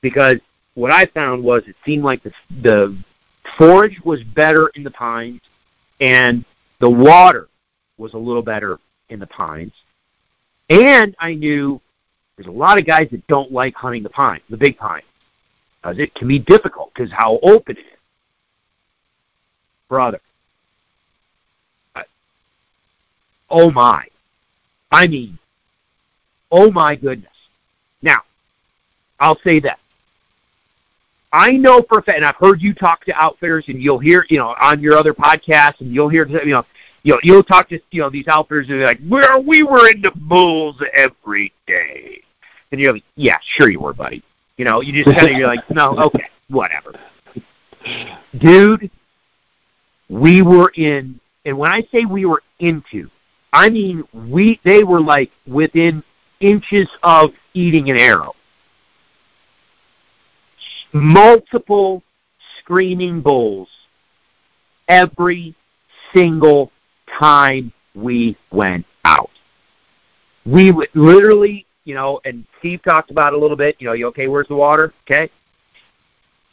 [0.02, 0.38] because
[0.74, 2.32] what I found was it seemed like the
[2.62, 2.98] the
[3.58, 5.42] forage was better in the pines,
[6.02, 6.44] and
[6.80, 7.48] the water
[7.98, 9.72] was a little better in the pines.
[10.70, 11.80] And I knew
[12.36, 15.04] there's a lot of guys that don't like hunting the pine, the big pine,
[15.82, 17.86] because it can be difficult because how open it is.
[19.88, 20.22] Brother,
[21.96, 22.04] I,
[23.50, 24.06] oh my,
[24.92, 25.38] I mean,
[26.50, 27.30] oh my goodness.
[28.02, 28.22] Now,
[29.20, 29.80] I'll say that
[31.34, 34.26] I know for a fact, and I've heard you talk to outfitters, and you'll hear,
[34.30, 36.66] you know, on your other podcasts, and you'll hear, you know,
[37.04, 39.90] you know, you'll talk to, you know, these outfitters, and they're like, "Where we were
[39.90, 42.22] in the bulls every day,"
[42.72, 44.24] and you're like, "Yeah, sure you were, buddy."
[44.58, 46.94] You know, you just kind of, you're like, "No, okay, whatever."
[48.38, 48.92] Dude,
[50.10, 53.10] we were in, and when I say we were into,
[53.54, 56.04] I mean we, they were like within
[56.40, 58.36] inches of eating an arrow
[60.94, 62.04] multiple
[62.60, 63.70] screaming bulls
[64.88, 65.56] every
[66.14, 66.72] single
[67.20, 69.30] time we went out.
[70.46, 73.94] We would literally, you know, and Steve talked about it a little bit, you know,
[73.94, 74.94] you okay, where's the water?
[75.06, 75.30] Okay.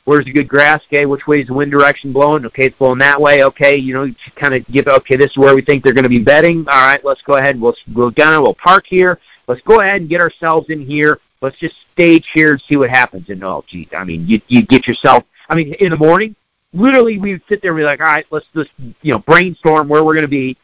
[0.04, 0.80] Where's the good grass?
[0.86, 2.46] Okay, which way is the wind direction blowing?
[2.46, 3.44] Okay, it's blowing that way.
[3.44, 4.86] Okay, you know, you kind of give.
[4.86, 6.64] Okay, this is where we think they're going to be bedding.
[6.66, 7.60] All right, let's go ahead.
[7.60, 8.42] We'll we'll down.
[8.42, 9.20] We'll park here.
[9.48, 12.90] Let's go ahead and get ourselves in here let's just stage here and see what
[12.90, 13.28] happens.
[13.28, 15.24] And oh, geez, I mean, you you get yourself.
[15.48, 16.36] I mean, in the morning,
[16.72, 18.70] literally, we would sit there and be like, all right, let's just
[19.02, 20.56] you know brainstorm where we're going to be.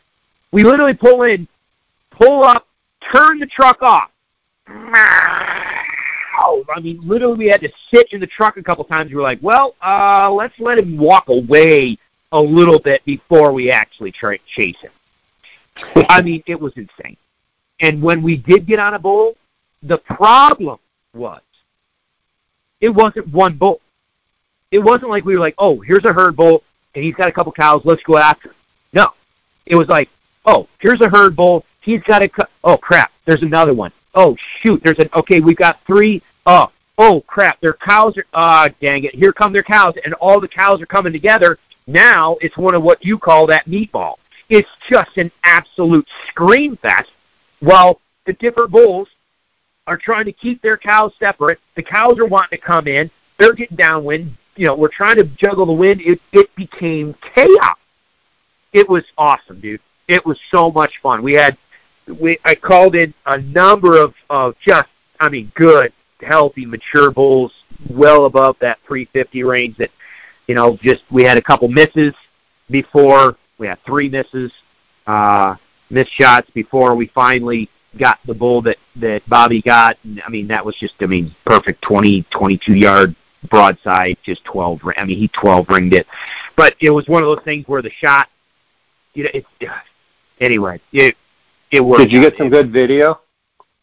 [0.52, 1.48] We literally pull in,
[2.10, 2.66] pull up,
[3.12, 4.10] turn the truck off.
[6.74, 9.10] I mean, literally, we had to sit in the truck a couple times.
[9.10, 11.98] We were like, well, uh, let's let him walk away
[12.32, 14.90] a little bit before we actually tra- chase him.
[16.08, 17.16] I mean, it was insane.
[17.80, 19.36] And when we did get on a bull,
[19.84, 20.78] the problem
[21.14, 21.40] was
[22.80, 23.80] it wasn't one bull.
[24.70, 26.62] It wasn't like we were like, oh, here's a herd bull
[26.94, 27.82] and he's got a couple cows.
[27.84, 28.56] Let's go after him.
[28.92, 29.08] No,
[29.66, 30.08] it was like,
[30.46, 31.64] oh, here's a herd bull.
[31.80, 33.12] He's got a cu- oh crap.
[33.26, 33.92] There's another one.
[34.14, 34.80] Oh shoot.
[34.84, 35.40] There's an okay.
[35.40, 36.22] We've got three.
[36.46, 37.60] Oh oh crap.
[37.60, 39.14] Their cows are ah oh, dang it.
[39.14, 41.58] Here come their cows, and all the cows are coming together.
[41.86, 44.14] Now it's one of what you call that meatball.
[44.48, 47.10] It's just an absolute scream fest.
[47.60, 49.08] Well, the different bulls
[49.86, 51.58] are trying to keep their cows separate.
[51.76, 53.10] The cows are wanting to come in.
[53.38, 54.36] They're getting downwind.
[54.56, 56.00] You know, we're trying to juggle the wind.
[56.00, 57.76] It it became chaos.
[58.72, 59.80] It was awesome, dude.
[60.08, 61.22] It was so much fun.
[61.22, 61.56] We had
[62.20, 64.88] we I called in a number of of just
[65.20, 67.52] I mean good, healthy, mature bulls
[67.90, 69.90] well above that 350 range that
[70.46, 72.14] you know, just we had a couple misses
[72.70, 74.52] before we had three misses,
[75.06, 75.56] uh
[75.90, 77.68] missed shots before we finally
[77.98, 79.96] got the bull that that Bobby got.
[80.04, 83.14] And, I mean, that was just I mean perfect 20, 22 yard
[83.50, 84.80] broadside, just 12.
[84.96, 86.06] I mean, he 12 ringed it,
[86.56, 88.28] but it was one of those things where the shot,
[89.14, 89.44] you know, it.
[90.40, 91.16] Anyway, it
[91.70, 92.02] it worked.
[92.02, 93.20] Did you get some good video?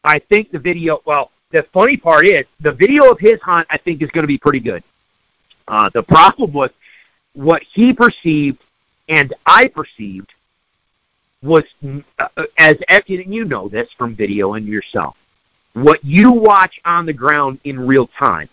[0.04, 1.02] I think the video.
[1.06, 3.66] Well, the funny part is the video of his hunt.
[3.70, 4.84] I think is going to be pretty good.
[5.70, 6.70] Uh, the problem was
[7.34, 8.62] what he perceived
[9.12, 10.34] and I perceived
[11.44, 11.64] was
[12.20, 12.28] uh,
[12.58, 12.78] as
[13.08, 15.16] you know this from video and yourself.
[15.74, 18.50] What you watch on the ground in real time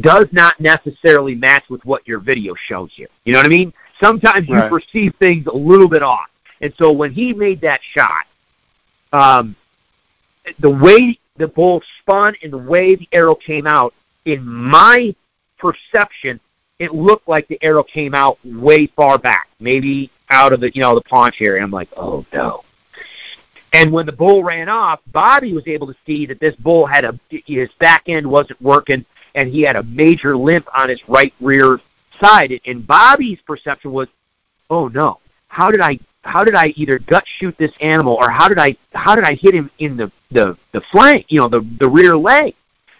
[0.00, 3.06] does not necessarily match with what your video shows you.
[3.24, 3.72] You know what I mean?
[4.02, 6.26] Sometimes you perceive things a little bit off.
[6.60, 8.24] And so when he made that shot,
[9.12, 9.56] um,
[10.60, 15.14] the way the bull spun and the way the arrow came out, in my
[15.58, 16.40] perception,
[16.78, 20.82] it looked like the arrow came out way far back, maybe out of the you
[20.82, 21.62] know the paunch area.
[21.62, 22.62] I'm like, oh no.
[23.72, 27.04] And when the bull ran off, Bobby was able to see that this bull had
[27.04, 31.34] a his back end wasn't working, and he had a major limp on his right
[31.40, 31.80] rear
[32.22, 32.58] side.
[32.64, 34.08] And Bobby's perception was,
[34.70, 38.48] oh no, how did I how did I either gut shoot this animal or how
[38.48, 41.66] did I how did I hit him in the the the flank, you know, the
[41.78, 42.54] the rear leg?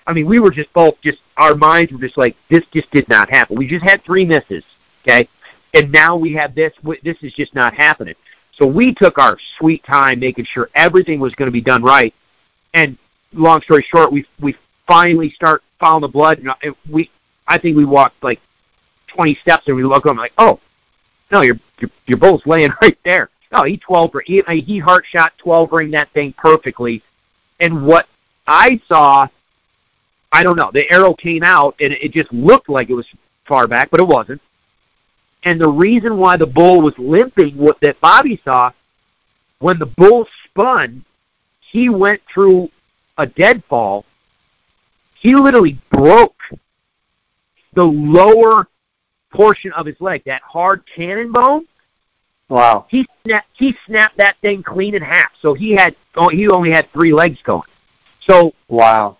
[0.06, 3.08] I mean, we were just both just our minds were just like this just did
[3.08, 3.56] not happen.
[3.56, 4.64] We just had three misses,
[5.02, 5.28] okay?
[5.76, 6.72] And now we have this.
[7.04, 8.14] This is just not happening.
[8.54, 12.14] So we took our sweet time making sure everything was going to be done right.
[12.72, 12.96] And
[13.34, 16.38] long story short, we we finally start following the blood.
[16.38, 16.54] And uh,
[16.90, 17.10] we,
[17.46, 18.40] I think we walked like
[19.08, 20.58] 20 steps, and we look up like, oh,
[21.30, 23.28] no, your your your bull's laying right there.
[23.52, 27.02] No, he 12 he he heart shot 12 ring that thing perfectly.
[27.60, 28.06] And what
[28.46, 29.28] I saw,
[30.32, 30.70] I don't know.
[30.72, 33.06] The arrow came out, and it just looked like it was
[33.46, 34.40] far back, but it wasn't.
[35.46, 38.72] And the reason why the bull was limping, what that Bobby saw,
[39.60, 41.04] when the bull spun,
[41.60, 42.68] he went through
[43.16, 44.04] a deadfall.
[45.14, 46.34] He literally broke
[47.74, 48.66] the lower
[49.32, 51.68] portion of his leg, that hard cannon bone.
[52.48, 52.86] Wow.
[52.88, 55.30] He snapped he snapped that thing clean in half.
[55.40, 57.68] So he had oh, he only had three legs going.
[58.20, 59.18] So wow.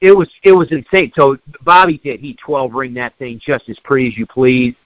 [0.00, 1.10] It was it was insane.
[1.18, 4.76] So Bobby did he twelve ring that thing just as pretty as you please.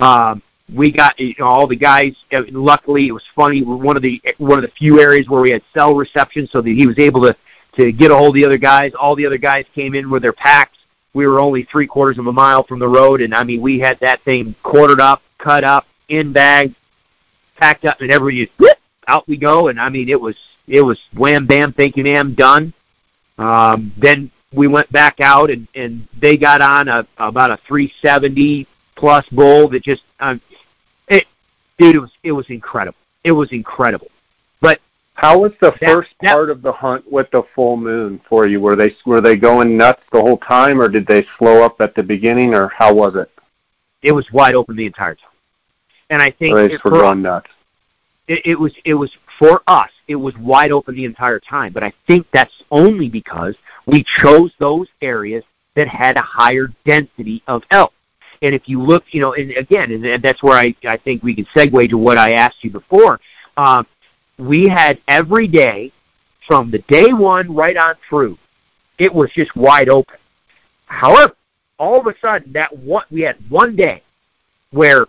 [0.00, 0.42] Um,
[0.74, 2.14] we got you know, all the guys.
[2.32, 3.62] Uh, luckily, it was funny.
[3.62, 6.70] One of the one of the few areas where we had cell reception, so that
[6.70, 7.36] he was able to
[7.76, 8.92] to get a hold of the other guys.
[8.98, 10.76] All the other guys came in with their packs.
[11.14, 13.78] We were only three quarters of a mile from the road, and I mean, we
[13.78, 16.74] had that thing quartered up, cut up, in bag,
[17.56, 18.76] packed up, and everybody whoop,
[19.08, 19.68] out we go.
[19.68, 22.74] And I mean, it was it was wham bam, thank you ma'am, done.
[23.38, 28.66] Um, then we went back out, and and they got on a about a 370
[28.98, 30.40] plus bull that just um,
[31.08, 31.26] it,
[31.78, 32.98] dude, it was it was incredible.
[33.24, 34.08] It was incredible.
[34.60, 34.80] But
[35.14, 38.60] how was the that, first part of the hunt with the full moon for you?
[38.60, 41.94] Were they were they going nuts the whole time, or did they slow up at
[41.94, 43.30] the beginning, or how was it?
[44.02, 45.30] It was wide open the entire time,
[46.10, 47.50] and I think they were going nuts.
[48.26, 49.90] It, it was it was for us.
[50.08, 53.56] It was wide open the entire time, but I think that's only because
[53.86, 55.44] we chose those areas
[55.76, 57.92] that had a higher density of elk.
[58.42, 61.34] And if you look, you know, and again, and that's where I, I think we
[61.34, 63.20] can segue to what I asked you before.
[63.56, 63.86] Um,
[64.38, 65.92] we had every day
[66.46, 68.38] from the day one right on through,
[68.98, 70.16] it was just wide open.
[70.86, 71.34] However,
[71.78, 74.02] all of a sudden, that one we had one day
[74.70, 75.06] where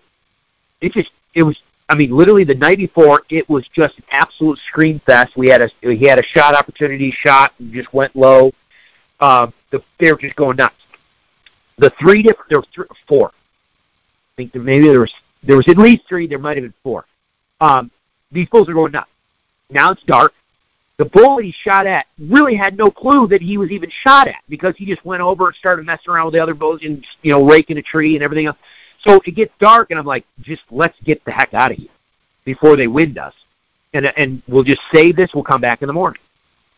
[0.81, 1.57] it just it was.
[1.91, 5.35] I mean, literally the night before, it was just an absolute scream fest.
[5.35, 8.51] We had a he had a shot opportunity, shot, and just went low.
[9.19, 10.75] Um, the, they were just going nuts
[11.79, 13.29] the three different there were three, four.
[13.29, 15.13] I think there, maybe there was
[15.43, 16.27] there was at least three.
[16.27, 17.05] There might have been four.
[17.61, 17.91] Um,
[18.31, 19.09] these bulls are going nuts.
[19.69, 20.33] Now it's dark.
[20.97, 24.27] The bull that he shot at really had no clue that he was even shot
[24.27, 27.05] at because he just went over and started messing around with the other bulls and
[27.21, 28.57] you know raking a tree and everything else.
[29.07, 31.89] So it gets dark and I'm like, just let's get the heck out of here
[32.43, 33.33] before they wind us,
[33.93, 35.31] and and we'll just save this.
[35.33, 36.21] We'll come back in the morning.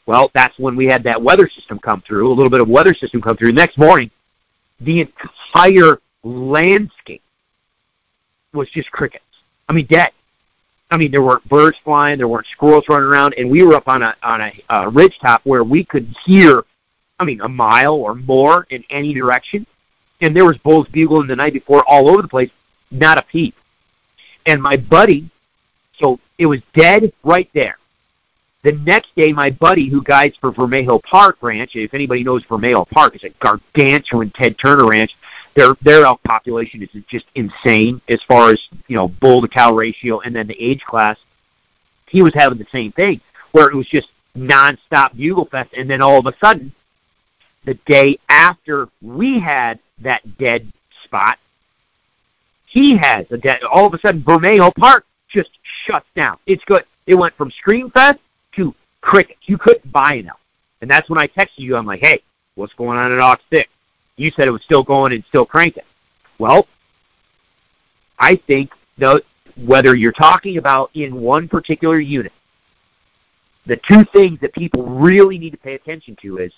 [0.06, 2.94] Well, that's when we had that weather system come through, a little bit of weather
[2.94, 3.54] system come through.
[3.54, 4.12] Next morning,
[4.82, 7.22] the entire landscape
[8.54, 9.24] was just crickets.
[9.70, 10.12] I mean, dead.
[10.90, 13.88] I mean, there weren't birds flying, there weren't squirrels running around, and we were up
[13.88, 16.64] on a on a, uh, a ridge top where we could hear,
[17.18, 19.66] I mean, a mile or more in any direction,
[20.20, 22.52] and there was bulls bugling the night before all over the place,
[22.92, 23.56] not a peep.
[24.46, 25.30] And my buddy,
[25.98, 27.78] so it was dead right there.
[28.64, 32.88] The next day, my buddy who guides for Vermejo Park Ranch, if anybody knows Vermejo
[32.90, 35.12] Park, it's a gargantuan Ted Turner ranch.
[35.56, 39.74] Their their elk population is just insane as far as you know bull to cow
[39.74, 41.18] ratio, and then the age class.
[42.08, 43.22] He was having the same thing
[43.52, 46.74] where it was just nonstop bugle fest, and then all of a sudden,
[47.66, 50.72] the day after we had that dead
[51.04, 51.40] spot,
[52.68, 53.62] he has a dead.
[53.64, 55.50] All of a sudden, Vermejo Park just
[55.88, 56.38] shuts down.
[56.46, 56.84] It's good.
[57.08, 58.20] It went from Scream Fest
[58.56, 59.40] to crickets.
[59.44, 60.38] You couldn't buy elk.
[60.82, 61.76] And that's when I texted you.
[61.76, 62.22] I'm like, hey,
[62.56, 63.70] what's going on at Ox Six?
[64.18, 65.84] You said it was still going and still cranking.
[66.38, 66.68] Well,
[68.20, 69.22] I think the,
[69.58, 72.34] whether you're talking about in one particular unit,
[73.66, 76.52] the two things that people really need to pay attention to is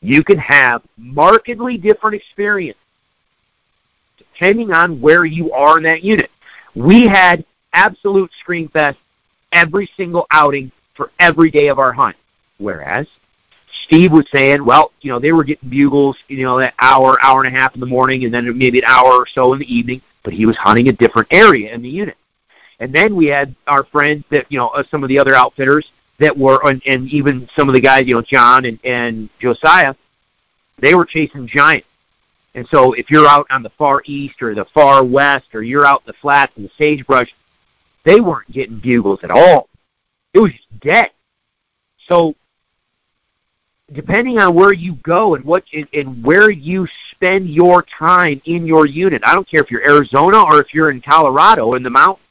[0.00, 2.78] you can have markedly different experience
[4.18, 6.30] depending on where you are in that unit.
[6.74, 8.98] We had absolute scream fest
[9.52, 12.16] every single outing for every day of our hunt.
[12.58, 13.06] Whereas
[13.84, 17.42] Steve was saying, well, you know, they were getting bugles, you know, that hour, hour
[17.42, 19.74] and a half in the morning, and then maybe an hour or so in the
[19.74, 20.00] evening.
[20.24, 22.16] But he was hunting a different area in the unit.
[22.80, 25.86] And then we had our friends that, you know, uh, some of the other outfitters
[26.18, 29.94] that were, and, and even some of the guys, you know, John and, and Josiah,
[30.78, 31.86] they were chasing giants.
[32.54, 35.86] And so if you're out on the far east or the far west or you're
[35.86, 37.28] out in the flats and the sagebrush,
[38.04, 39.68] they weren't getting bugles at all.
[40.36, 41.12] It was dead.
[42.08, 42.34] So
[43.90, 48.84] depending on where you go and what and where you spend your time in your
[48.84, 52.26] unit, I don't care if you're Arizona or if you're in Colorado in the mountains,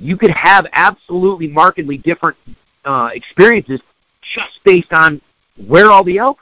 [0.00, 2.36] you could have absolutely markedly different
[2.84, 3.80] uh, experiences
[4.34, 5.20] just based on
[5.68, 6.40] where all the elk.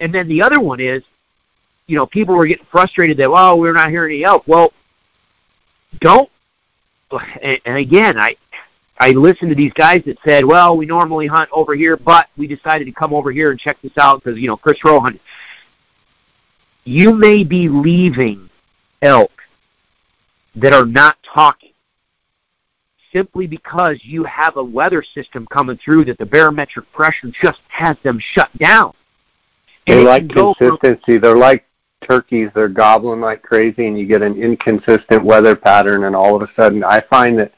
[0.00, 1.02] And then the other one is,
[1.86, 4.42] you know, people were getting frustrated that, well, we're not hearing any elk.
[4.46, 4.74] Well,
[6.02, 6.28] don't.
[7.42, 8.36] And again, I
[9.00, 12.46] I listened to these guys that said, well, we normally hunt over here, but we
[12.46, 15.22] decided to come over here and check this out because, you know, Chris Rowe hunted.
[16.84, 18.50] You may be leaving
[19.00, 19.30] elk
[20.56, 21.72] that are not talking
[23.10, 27.96] simply because you have a weather system coming through that the barometric pressure just has
[28.04, 28.92] them shut down.
[29.86, 31.14] they like consistency.
[31.14, 31.64] From, They're like
[32.06, 36.42] turkeys, they're gobbling like crazy, and you get an inconsistent weather pattern, and all of
[36.42, 37.52] a sudden, I find that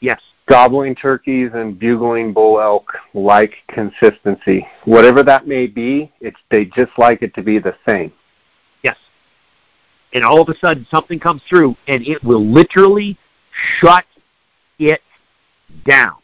[0.00, 4.66] yes, gobbling turkeys and bugling bull elk like consistency.
[4.84, 8.12] Whatever that may be, it's they just like it to be the same.
[8.82, 8.96] Yes.
[10.12, 13.16] And all of a sudden something comes through and it will literally
[13.80, 14.04] shut
[14.78, 15.02] it
[15.84, 16.16] down.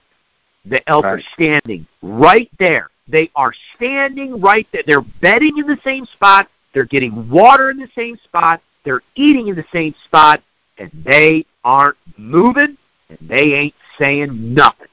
[0.64, 1.12] The elk right.
[1.12, 2.90] are standing right there.
[3.08, 4.82] They are standing right there.
[4.84, 6.48] They're bedding in the same spot.
[6.74, 8.60] They're getting water in the same spot.
[8.84, 10.42] They're eating in the same spot.
[10.78, 12.76] And they aren't moving
[13.08, 14.88] and they ain't saying nothing.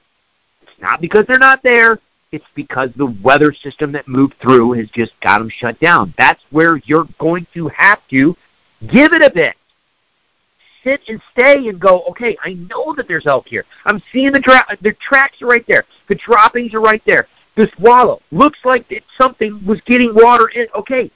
[0.62, 2.00] It's not because they're not there.
[2.32, 6.14] It's because the weather system that moved through has just got them shut down.
[6.18, 8.36] That's where you're going to have to
[8.92, 9.56] give it a bit.
[10.84, 13.66] Sit and stay and go, okay, I know that there's elk here.
[13.86, 15.86] I'm seeing the, dra- the tracks are right there.
[16.10, 17.28] The droppings are right there.
[17.56, 20.66] This wallow looks like it, something was getting water in.
[20.76, 21.12] Okay,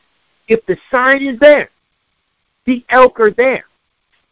[0.48, 1.72] if the sign is there,
[2.66, 3.66] the elk are there.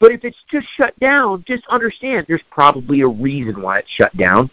[0.05, 4.15] But if it's just shut down, just understand there's probably a reason why it's shut
[4.15, 4.51] down,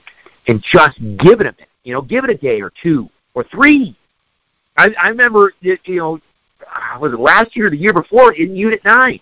[0.48, 1.68] and just give it a minute.
[1.84, 3.94] You know, give it a day or two or three.
[4.78, 6.20] I, I remember, you know,
[6.66, 9.20] ah, was it last year or the year before in Unit Nine?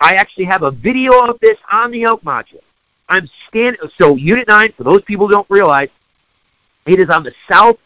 [0.00, 2.64] I actually have a video of this on the Elk module.
[3.08, 3.80] I'm standing.
[3.96, 5.90] So Unit Nine, for those people who don't realize,
[6.84, 7.76] it is on the south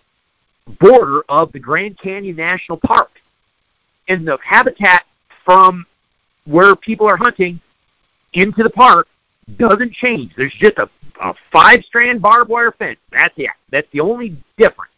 [0.81, 3.11] border of the Grand Canyon National Park,
[4.09, 5.05] and the habitat
[5.45, 5.85] from
[6.47, 7.61] where people are hunting
[8.35, 9.09] into the park
[9.57, 10.33] doesn't change.
[10.37, 10.89] There's just a,
[11.21, 12.99] a five strand barbed wire fence.
[13.11, 13.51] That's it.
[13.71, 14.93] That's the only difference.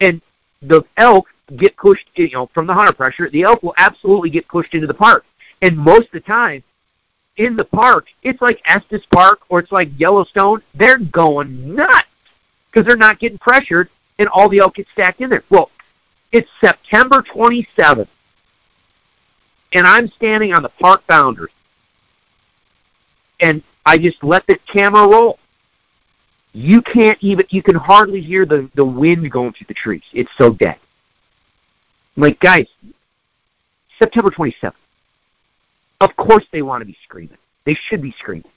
[0.00, 0.20] And
[0.60, 1.26] the elk
[1.56, 3.28] get pushed, you know, from the hunter pressure.
[3.30, 5.24] The elk will absolutely get pushed into the park.
[5.60, 6.62] And most of the time,
[7.36, 10.62] in the park, it's like Estes Park or it's like Yellowstone.
[10.74, 12.06] They're going nuts
[12.70, 15.44] because they're not getting pressured, and all the elk get stacked in there.
[15.50, 15.70] Well,
[16.30, 18.08] it's September 27th,
[19.72, 21.50] and I'm standing on the park boundary
[23.42, 25.38] and I just let the camera roll.
[26.54, 30.02] You can't even, you can hardly hear the, the wind going through the trees.
[30.12, 30.76] It's so dead.
[32.16, 32.66] I'm like, guys,
[33.98, 34.72] September 27th.
[36.00, 37.38] Of course they want to be screaming.
[37.64, 38.50] They should be screaming.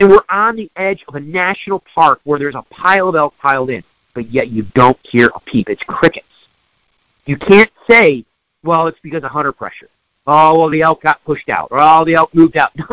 [0.00, 3.34] And we're on the edge of a national park where there's a pile of elk
[3.40, 3.82] piled in,
[4.14, 5.68] but yet you don't hear a peep.
[5.68, 6.26] It's crickets.
[7.26, 8.24] You can't say,
[8.62, 9.88] well, it's because of hunter pressure.
[10.30, 12.72] Oh, well, the elk got pushed out, or oh, the elk moved out.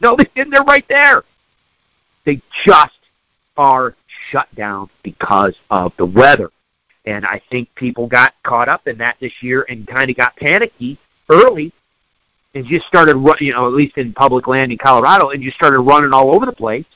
[0.00, 1.22] no, they, they're right there.
[2.24, 2.98] They just
[3.58, 3.94] are
[4.30, 6.50] shut down because of the weather.
[7.04, 10.34] And I think people got caught up in that this year and kind of got
[10.36, 10.98] panicky
[11.28, 11.74] early
[12.54, 15.80] and just started, you know, at least in public land in Colorado, and just started
[15.80, 16.86] running all over the place,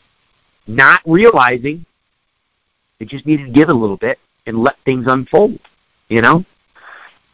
[0.67, 1.85] not realizing
[2.99, 5.59] they just needed to give a little bit and let things unfold,
[6.09, 6.47] you know?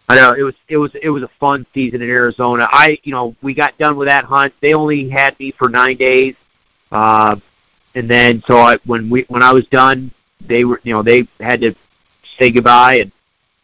[0.09, 2.67] I know it was it was it was a fun season in Arizona.
[2.71, 4.53] I you know we got done with that hunt.
[4.63, 6.37] They only had me for nine days,
[6.93, 7.37] uh,
[7.95, 11.27] and then so I when we when I was done, they were you know they
[11.41, 11.75] had to
[12.39, 13.13] say goodbye, and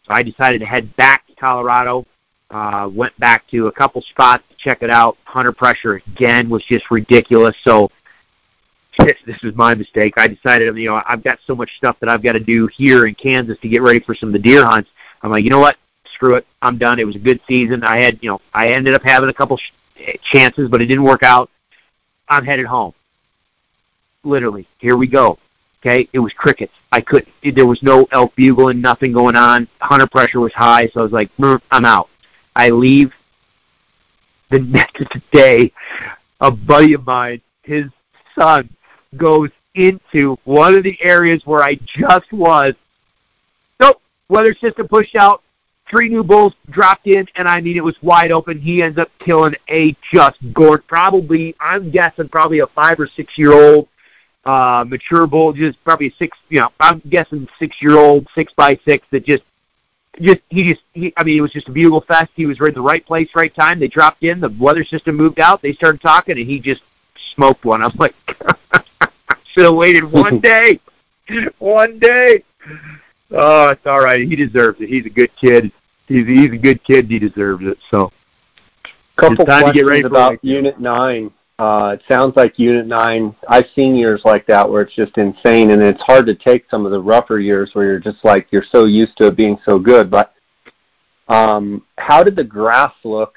[0.04, 2.06] so I decided to head back to Colorado.
[2.50, 5.16] Uh, went back to a couple spots to check it out.
[5.24, 7.56] Hunter pressure again was just ridiculous.
[7.64, 7.90] So
[8.98, 10.14] this, this was my mistake.
[10.16, 13.06] I decided you know I've got so much stuff that I've got to do here
[13.06, 14.90] in Kansas to get ready for some of the deer hunts.
[15.22, 15.76] I'm like, you know what?
[16.14, 16.98] Screw it, I'm done.
[16.98, 17.82] It was a good season.
[17.84, 21.04] I had, you know, I ended up having a couple sh- chances, but it didn't
[21.04, 21.50] work out.
[22.28, 22.94] I'm headed home.
[24.24, 25.38] Literally, here we go.
[25.84, 26.72] Okay, it was crickets.
[26.92, 27.28] I couldn't.
[27.56, 29.66] There was no elk bugling, nothing going on.
[29.80, 32.08] Hunter pressure was high, so I was like, mm, I'm out.
[32.54, 33.12] I leave.
[34.50, 35.72] The next day,
[36.40, 37.86] a buddy of mine, his
[38.38, 38.68] son,
[39.16, 42.74] goes into one of the areas where I just was.
[43.80, 45.42] Nope, weather system pushed out
[45.92, 48.58] three new bulls dropped in, and I mean it was wide open.
[48.58, 53.36] He ends up killing a just gourd, probably I'm guessing probably a five or six
[53.36, 53.88] year old
[54.44, 56.36] uh, mature bull, just probably a six.
[56.48, 59.44] You know, I'm guessing six year old, six by six that just.
[60.20, 62.32] Just he just he, I mean it was just a bugle fest.
[62.34, 63.80] He was in the right place, right time.
[63.80, 64.40] They dropped in.
[64.40, 65.62] The weather system moved out.
[65.62, 66.82] They started talking, and he just
[67.34, 67.82] smoked one.
[67.82, 68.14] I'm like,
[69.54, 70.80] should have waited one day,
[71.58, 72.44] one day.
[73.30, 74.20] Oh, it's all right.
[74.20, 74.90] He deserves it.
[74.90, 75.72] He's a good kid
[76.12, 77.10] he's he's a good kid.
[77.10, 77.78] He deserves it.
[77.90, 78.12] So,
[79.16, 81.30] couple questions about Unit Nine.
[81.58, 83.34] Uh, it sounds like Unit Nine.
[83.48, 86.86] I've seen years like that where it's just insane, and it's hard to take some
[86.86, 89.78] of the rougher years where you're just like you're so used to it being so
[89.78, 90.10] good.
[90.10, 90.34] But
[91.28, 93.36] um, how did the grass look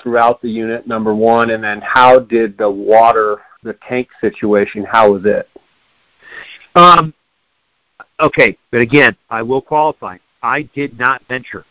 [0.00, 0.86] throughout the unit?
[0.86, 4.84] Number one, and then how did the water, the tank situation?
[4.84, 5.48] How was it?
[6.74, 7.14] Um.
[8.20, 10.18] Okay, but again, I will qualify.
[10.42, 11.64] I did not venture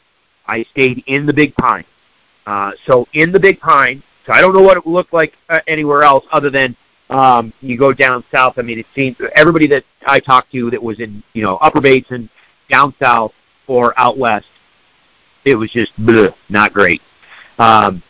[0.50, 1.86] I stayed in the Big Pine.
[2.46, 5.60] Uh, so in the Big Pine, so I don't know what it looked like uh,
[5.68, 6.76] anywhere else other than
[7.10, 8.56] um, you go down south.
[8.58, 11.82] I mean, it seems everybody that I talked to that was in you know Upper
[11.82, 12.30] Basin,
[12.70, 13.32] down south,
[13.68, 14.48] or out west,
[15.46, 17.02] it was just bleh, not great.
[17.60, 18.02] Um,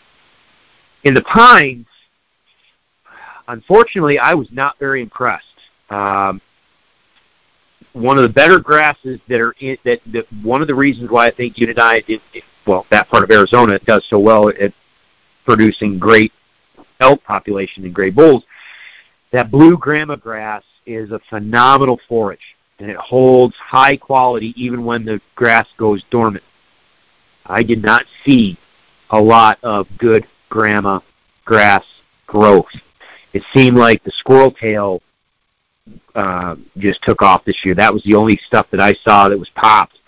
[1.03, 1.87] in the pines,
[3.47, 5.45] unfortunately, I was not very impressed.
[5.89, 6.41] Um,
[7.93, 11.27] one of the better grasses that are in that, that one of the reasons why
[11.27, 14.73] I think Unit Nine, it, it, well, that part of Arizona does so well at
[15.45, 16.31] producing great
[16.99, 18.43] elk population and gray bulls.
[19.31, 25.05] That blue grama grass is a phenomenal forage, and it holds high quality even when
[25.05, 26.43] the grass goes dormant.
[27.45, 28.57] I did not see
[29.09, 31.03] a lot of good grama
[31.45, 31.83] grass
[32.27, 32.69] growth.
[33.33, 35.01] It seemed like the squirrel tail
[36.15, 37.75] uh, just took off this year.
[37.75, 39.99] That was the only stuff that I saw that was popped.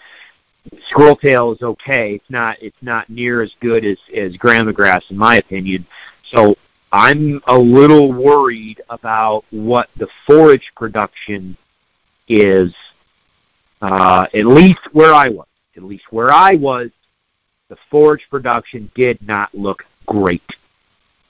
[0.90, 2.16] Squirrel tail is okay.
[2.16, 5.86] It's not it's not near as good as as grama grass in my opinion.
[6.32, 6.56] So
[6.92, 11.58] I'm a little worried about what the forage production
[12.28, 12.74] is.
[13.82, 16.92] Uh, at least where I was, at least where I was,
[17.70, 20.44] the forage production did not look great.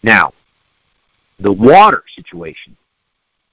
[0.03, 0.33] Now,
[1.39, 2.75] the water situation,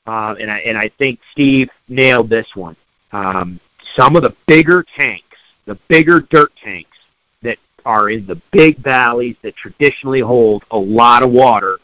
[0.09, 2.76] uh, and I and I think Steve nailed this one.
[3.12, 3.61] Um,
[3.94, 5.36] some of the bigger tanks,
[5.66, 6.96] the bigger dirt tanks
[7.42, 11.78] that are in the big valleys that traditionally hold a lot of water,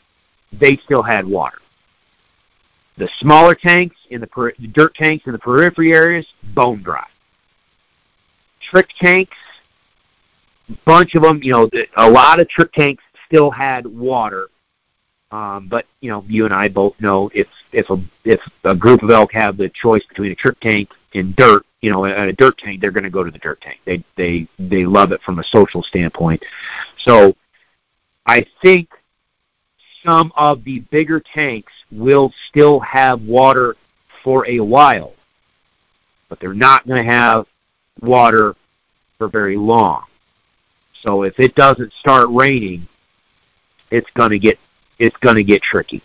[0.58, 1.58] they still had water.
[2.96, 7.06] The smaller tanks in the, the dirt tanks in the periphery areas, bone dry.
[8.70, 9.36] Trick tanks
[10.86, 11.68] bunch of them, you know,
[11.98, 14.48] a lot of trick tanks still had water.
[15.34, 19.02] Um, but you know, you and I both know if if a if a group
[19.02, 22.32] of elk have the choice between a trick tank and dirt, you know, and a
[22.32, 23.80] dirt tank, they're going to go to the dirt tank.
[23.84, 26.40] They they they love it from a social standpoint.
[26.98, 27.34] So,
[28.24, 28.88] I think
[30.06, 33.74] some of the bigger tanks will still have water
[34.22, 35.14] for a while,
[36.28, 37.46] but they're not going to have
[38.00, 38.54] water
[39.18, 40.04] for very long.
[41.02, 42.86] So if it doesn't start raining,
[43.90, 44.58] it's going to get
[44.98, 46.02] it's going to get tricky.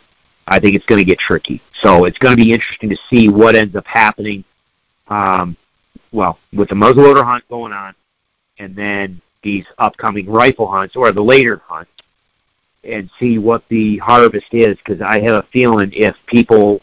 [0.48, 1.62] I think it's going to get tricky.
[1.82, 4.44] So it's going to be interesting to see what ends up happening.
[5.08, 5.56] Um,
[6.12, 7.94] well, with the muzzleloader hunt going on,
[8.58, 11.92] and then these upcoming rifle hunts or the later hunts,
[12.84, 14.78] and see what the harvest is.
[14.78, 16.82] Because I have a feeling if people,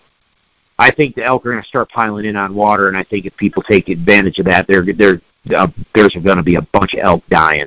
[0.78, 3.26] I think the elk are going to start piling in on water, and I think
[3.26, 5.20] if people take advantage of that, they're they're
[5.56, 7.66] uh, there's going to be a bunch of elk dying.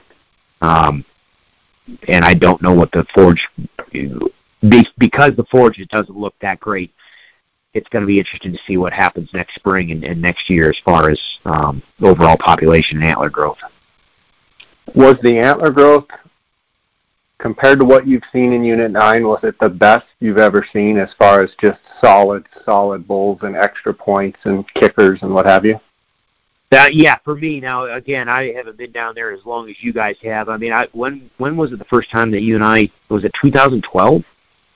[0.62, 1.06] Um,
[2.08, 3.48] and I don't know what the forage
[4.98, 6.92] because the forage it doesn't look that great.
[7.74, 10.70] It's going to be interesting to see what happens next spring and, and next year
[10.70, 13.60] as far as um, overall population and antler growth.
[14.96, 16.08] Was the antler growth
[17.38, 19.28] compared to what you've seen in Unit Nine?
[19.28, 23.56] Was it the best you've ever seen as far as just solid, solid bulls and
[23.56, 25.80] extra points and kickers and what have you?
[26.72, 29.92] That yeah, for me now again, I haven't been down there as long as you
[29.92, 30.50] guys have.
[30.50, 33.24] I mean, I when when was it the first time that you and I was
[33.24, 34.24] it 2012,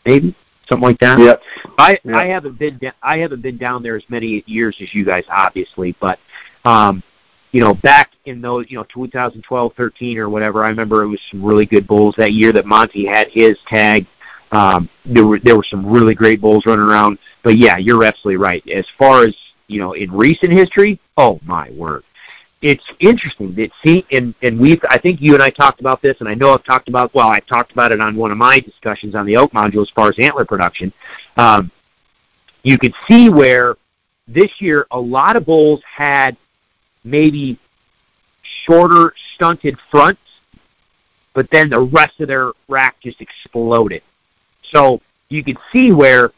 [0.05, 0.35] maybe
[0.67, 1.19] something like that?
[1.19, 1.41] Yep.
[1.77, 2.15] I yep.
[2.15, 5.95] I haven't been I haven't been down there as many years as you guys, obviously,
[6.01, 6.17] but
[6.65, 7.03] um,
[7.51, 11.21] you know, back in those you know 2012, 13 or whatever, I remember it was
[11.29, 14.07] some really good bulls that year that Monty had his tag.
[14.51, 18.37] Um, there were there were some really great bulls running around, but yeah, you're absolutely
[18.37, 18.67] right.
[18.67, 19.35] As far as
[19.73, 22.03] you know, in recent history, oh my word.
[22.61, 26.15] It's interesting that see, and and we've I think you and I talked about this,
[26.21, 28.59] and I know I've talked about well, I've talked about it on one of my
[28.59, 30.93] discussions on the elk module as far as antler production.
[31.35, 31.71] Um,
[32.63, 33.75] you could see where
[34.27, 36.37] this year a lot of bulls had
[37.03, 37.59] maybe
[38.65, 40.21] shorter, stunted fronts,
[41.33, 44.01] but then the rest of their rack just exploded.
[44.71, 46.31] So you could see where,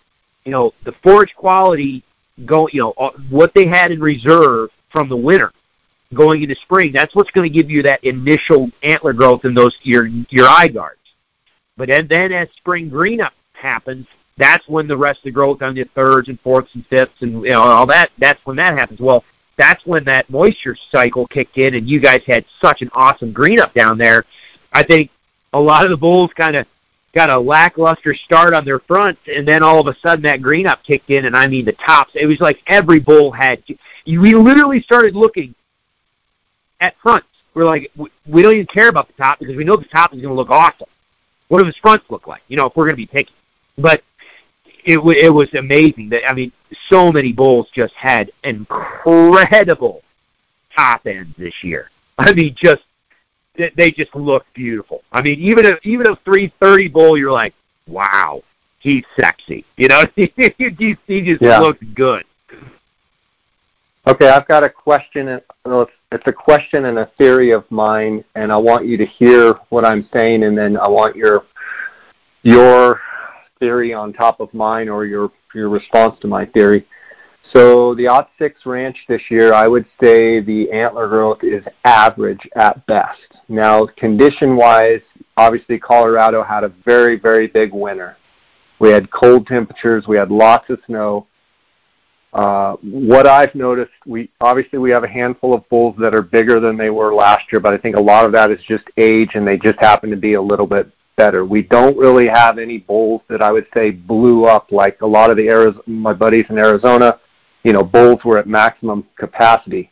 [0.43, 2.03] you know, the forage quality
[2.43, 5.51] go, you know, uh, what they had in reserve from the winter
[6.13, 6.91] going into spring.
[6.93, 10.67] That's what's going to give you that initial antler growth in those your your eye
[10.67, 10.99] guards.
[11.77, 14.07] But and then as spring green up happens,
[14.37, 17.43] that's when the rest of the growth on the thirds and fourths and fifths and
[17.43, 18.11] you know all that.
[18.17, 18.99] That's when that happens.
[18.99, 19.23] Well,
[19.57, 23.59] that's when that moisture cycle kicked in, and you guys had such an awesome green
[23.59, 24.25] up down there.
[24.73, 25.11] I think
[25.53, 26.67] a lot of the bulls kind of
[27.15, 30.67] got a lackluster start on their front, and then all of a sudden that green
[30.67, 32.11] up kicked in, and I mean the tops.
[32.13, 33.63] It was like every bull had.
[34.05, 35.55] We literally started looking
[36.81, 37.27] at fronts.
[37.53, 37.89] We're like,
[38.27, 40.35] we don't even care about the top because we know the top is going to
[40.35, 40.87] look awesome.
[41.47, 42.41] What do his fronts look like?
[42.49, 43.33] You know, if we're going to be picky.
[43.77, 44.03] But
[44.83, 46.51] it it was amazing that I mean,
[46.89, 50.01] so many bulls just had incredible
[50.75, 51.89] top ends this year.
[52.17, 52.83] I mean, just
[53.75, 55.03] they just look beautiful.
[55.11, 57.53] I mean, even a even a 330 bull, you're like,
[57.87, 58.43] wow,
[58.79, 59.65] he's sexy.
[59.77, 60.31] You know, he,
[61.07, 61.59] he just yeah.
[61.59, 62.23] looks good.
[64.07, 65.27] Okay, I've got a question.
[65.29, 65.41] and
[66.11, 69.83] It's a question and a theory of mine, and I want you to hear what
[69.83, 71.45] I'm saying, and then I want your
[72.43, 73.01] your
[73.59, 76.85] theory on top of mine or your your response to my theory.
[77.55, 82.45] So the Ot 6 ranch this year, I would say the antler growth is average
[82.57, 83.21] at best.
[83.47, 84.99] Now, condition-wise,
[85.37, 88.17] obviously Colorado had a very, very big winter.
[88.79, 90.05] We had cold temperatures.
[90.05, 91.27] We had lots of snow.
[92.33, 96.59] Uh, what I've noticed, we obviously we have a handful of bulls that are bigger
[96.59, 99.35] than they were last year, but I think a lot of that is just age,
[99.35, 101.45] and they just happen to be a little bit better.
[101.45, 105.31] We don't really have any bulls that I would say blew up like a lot
[105.31, 107.21] of the Arizona, my buddies in Arizona.
[107.65, 109.91] You know, bulls were at maximum capacity.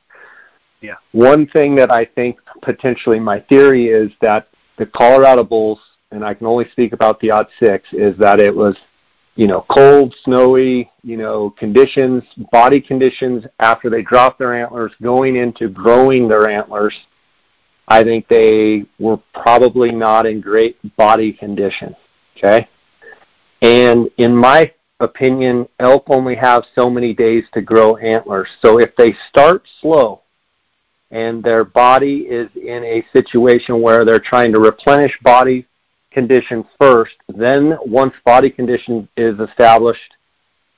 [0.79, 0.95] Yeah.
[1.11, 4.47] One thing that I think potentially my theory is that
[4.77, 5.79] the Colorado bulls,
[6.11, 8.77] and I can only speak about the odd Six, is that it was
[9.35, 15.35] you know, cold, snowy, you know, conditions, body conditions after they dropped their antlers, going
[15.35, 16.95] into growing their antlers,
[17.87, 21.95] I think they were probably not in great body condition.
[22.37, 22.67] Okay?
[23.61, 24.71] And in my
[25.03, 28.49] opinion, elk only have so many days to grow antlers.
[28.61, 30.21] So if they start slow
[31.11, 35.67] and their body is in a situation where they're trying to replenish body
[36.11, 37.15] condition first.
[37.27, 40.15] Then once body condition is established,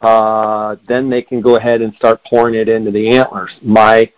[0.02, 3.52] uh, then they can go ahead and start pouring it into the antlers.
[3.62, 4.12] My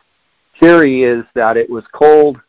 [0.60, 2.40] theory is that it was cold,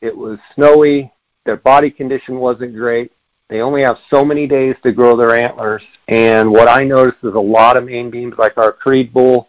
[0.00, 1.12] it was snowy,
[1.46, 3.12] their body condition wasn't great.
[3.48, 7.34] They only have so many days to grow their antlers, and what I noticed is
[7.34, 9.48] a lot of main beams, like our Creed bull,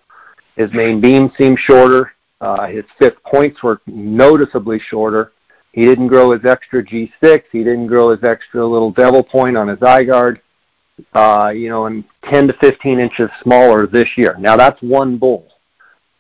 [0.56, 2.14] his main beam seemed shorter.
[2.42, 5.32] Uh, his fifth points were noticeably shorter.
[5.72, 7.44] He didn't grow his extra G6.
[7.52, 10.42] He didn't grow his extra little devil point on his eye guard.
[11.14, 14.38] Uh, you know, and 10 to 15 inches smaller this year.
[14.40, 15.48] Now that's one bull.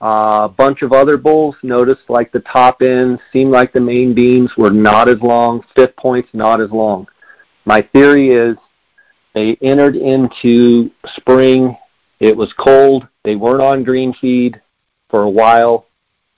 [0.01, 4.13] Uh, a bunch of other bulls noticed like the top ends seemed like the main
[4.13, 7.07] beams were not as long, fifth points not as long.
[7.66, 8.55] My theory is
[9.34, 11.76] they entered into spring.
[12.20, 13.07] It was cold.
[13.24, 14.61] They weren't on green feed
[15.09, 15.88] for a while.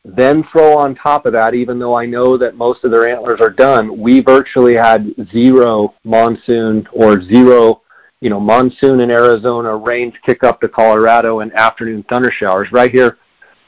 [0.05, 3.41] Then throw on top of that, even though I know that most of their antlers
[3.41, 7.81] are done, we virtually had zero monsoon or zero,
[8.21, 12.71] you know, monsoon in Arizona, rains kick up to Colorado, and afternoon thunder showers.
[12.71, 13.17] Right here,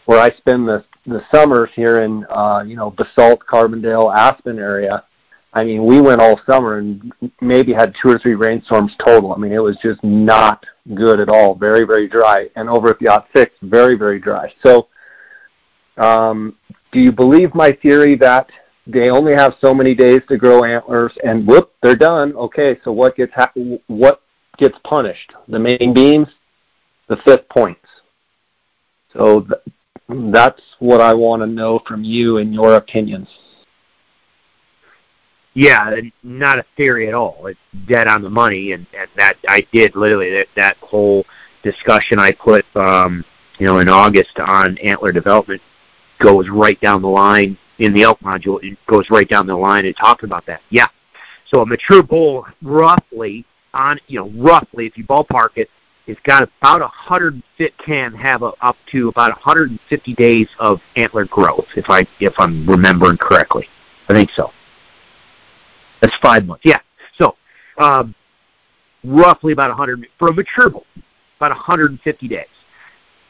[0.06, 5.04] where I spend the the summers here in, uh, you know, Basalt, Carbondale, Aspen area.
[5.54, 9.34] I mean, we went all summer and maybe had two or three rainstorms total.
[9.34, 11.56] I mean, it was just not good at all.
[11.56, 12.48] Very, very dry.
[12.56, 14.54] And over at Ot 6, very, very dry.
[14.64, 14.90] So
[15.98, 16.56] um,
[16.92, 18.50] do you believe my theory that
[18.86, 22.34] they only have so many days to grow antlers and whoop, they're done?
[22.36, 23.52] Okay, so what gets ha-
[23.88, 24.22] what
[24.58, 25.34] gets punished?
[25.48, 26.28] The main beams,
[27.08, 27.86] the fifth points.
[29.14, 33.28] So th- that's what I want to know from you and your opinions.
[35.60, 35.94] Yeah,
[36.24, 37.48] not a theory at all.
[37.48, 41.26] It's dead on the money, and, and that I did literally that, that whole
[41.64, 43.26] discussion I put, um,
[43.58, 45.62] you know, in August on antler development
[46.20, 48.64] goes right down the line in the elk module.
[48.64, 50.62] It goes right down the line and talks about that.
[50.70, 50.88] Yeah.
[51.54, 55.70] So a mature bull, roughly on you know roughly if you ballpark it,
[56.08, 60.80] it's got about a hundred fit can have a, up to about 150 days of
[60.96, 63.68] antler growth if I if I'm remembering correctly.
[64.08, 64.54] I think so.
[66.02, 66.64] That's five months.
[66.66, 66.80] Yeah.
[67.18, 67.36] So
[67.78, 68.16] um,
[69.04, 70.86] roughly about 100 for a mature bull,
[71.38, 72.46] about 150 days.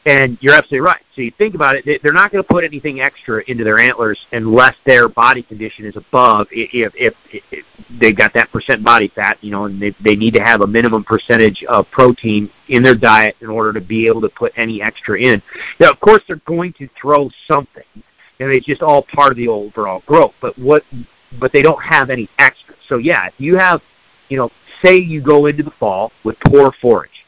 [0.05, 1.01] And you're absolutely right.
[1.13, 4.17] So you think about it, they're not going to put anything extra into their antlers
[4.31, 7.65] unless their body condition is above if, if, if
[7.99, 10.67] they've got that percent body fat, you know, and they, they need to have a
[10.67, 14.81] minimum percentage of protein in their diet in order to be able to put any
[14.81, 15.41] extra in.
[15.79, 17.83] Now, of course, they're going to throw something,
[18.39, 20.33] and it's just all part of the overall growth.
[20.41, 20.83] But what,
[21.39, 22.75] but they don't have any extra.
[22.87, 23.81] So yeah, if you have,
[24.29, 24.49] you know,
[24.83, 27.25] say you go into the fall with poor forage,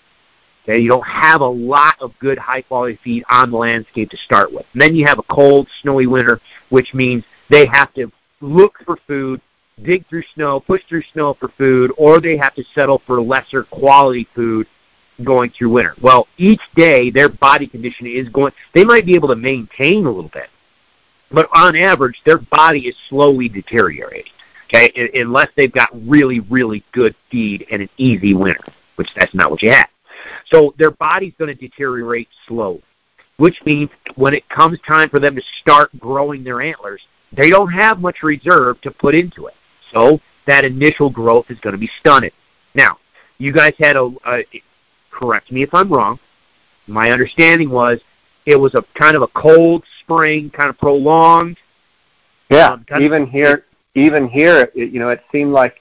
[0.64, 4.18] Okay, you don't have a lot of good high quality feed on the landscape to
[4.18, 4.66] start with.
[4.74, 6.40] And then you have a cold, snowy winter,
[6.70, 9.42] which means they have to look for food,
[9.84, 13.64] dig through snow, push through snow for food, or they have to settle for lesser
[13.64, 14.68] quality food
[15.24, 15.96] going through winter.
[16.00, 20.12] Well, each day their body condition is going they might be able to maintain a
[20.12, 20.50] little bit.
[21.34, 24.32] But on average their body is slowly deteriorating.
[24.74, 28.64] Okay, unless they've got really, really good feed and an easy winter,
[28.96, 29.90] which that's not what you have.
[30.46, 32.84] So their body's going to deteriorate slowly.
[33.42, 37.02] which means when it comes time for them to start growing their antlers,
[37.36, 39.56] they don't have much reserve to put into it.
[39.92, 42.34] So that initial growth is going to be stunted.
[42.76, 43.00] Now,
[43.40, 44.46] you guys had a, a
[45.10, 46.20] correct me if I'm wrong.
[46.86, 48.00] My understanding was
[48.46, 51.58] it was a kind of a cold spring, kind of prolonged.
[52.50, 53.66] Yeah, um, even of, here,
[53.96, 55.80] even here, it, you know, it seemed like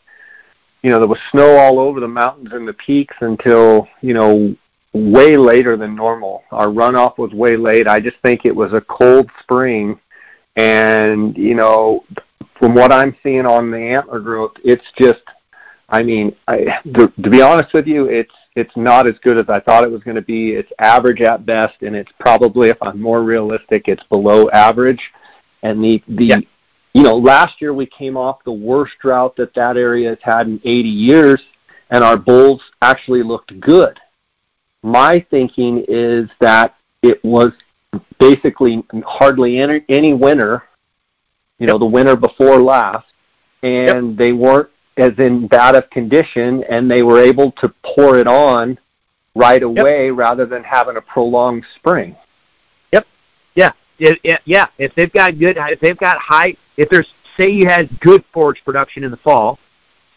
[0.82, 4.54] you know there was snow all over the mountains and the peaks until you know
[4.92, 6.44] way later than normal.
[6.50, 7.86] Our runoff was way late.
[7.86, 9.98] I just think it was a cold spring,
[10.56, 12.04] and you know,
[12.58, 15.22] from what I'm seeing on the antler growth, it's just.
[15.91, 19.49] I mean, I, to, to be honest with you, it's it's not as good as
[19.49, 20.53] I thought it was going to be.
[20.53, 25.01] It's average at best, and it's probably, if I'm more realistic, it's below average.
[25.62, 26.41] And the the yeah
[26.93, 30.47] you know, last year we came off the worst drought that that area has had
[30.47, 31.43] in 80 years,
[31.91, 33.99] and our bulls actually looked good.
[34.82, 37.53] My thinking is that it was
[38.18, 40.64] basically hardly any, any winter,
[41.59, 43.07] you know, the winter before last,
[43.62, 44.18] and yep.
[44.18, 44.70] they weren't
[45.01, 48.78] as in bad of condition, and they were able to pour it on
[49.34, 50.16] right away yep.
[50.16, 52.14] rather than having a prolonged spring.
[52.92, 53.07] Yep.
[53.55, 53.72] Yeah.
[53.98, 54.66] It, it, yeah.
[54.78, 58.62] If they've got good, if they've got high if there's say you had good forage
[58.64, 59.59] production in the fall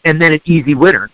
[0.04, 1.10] and then an easy winter,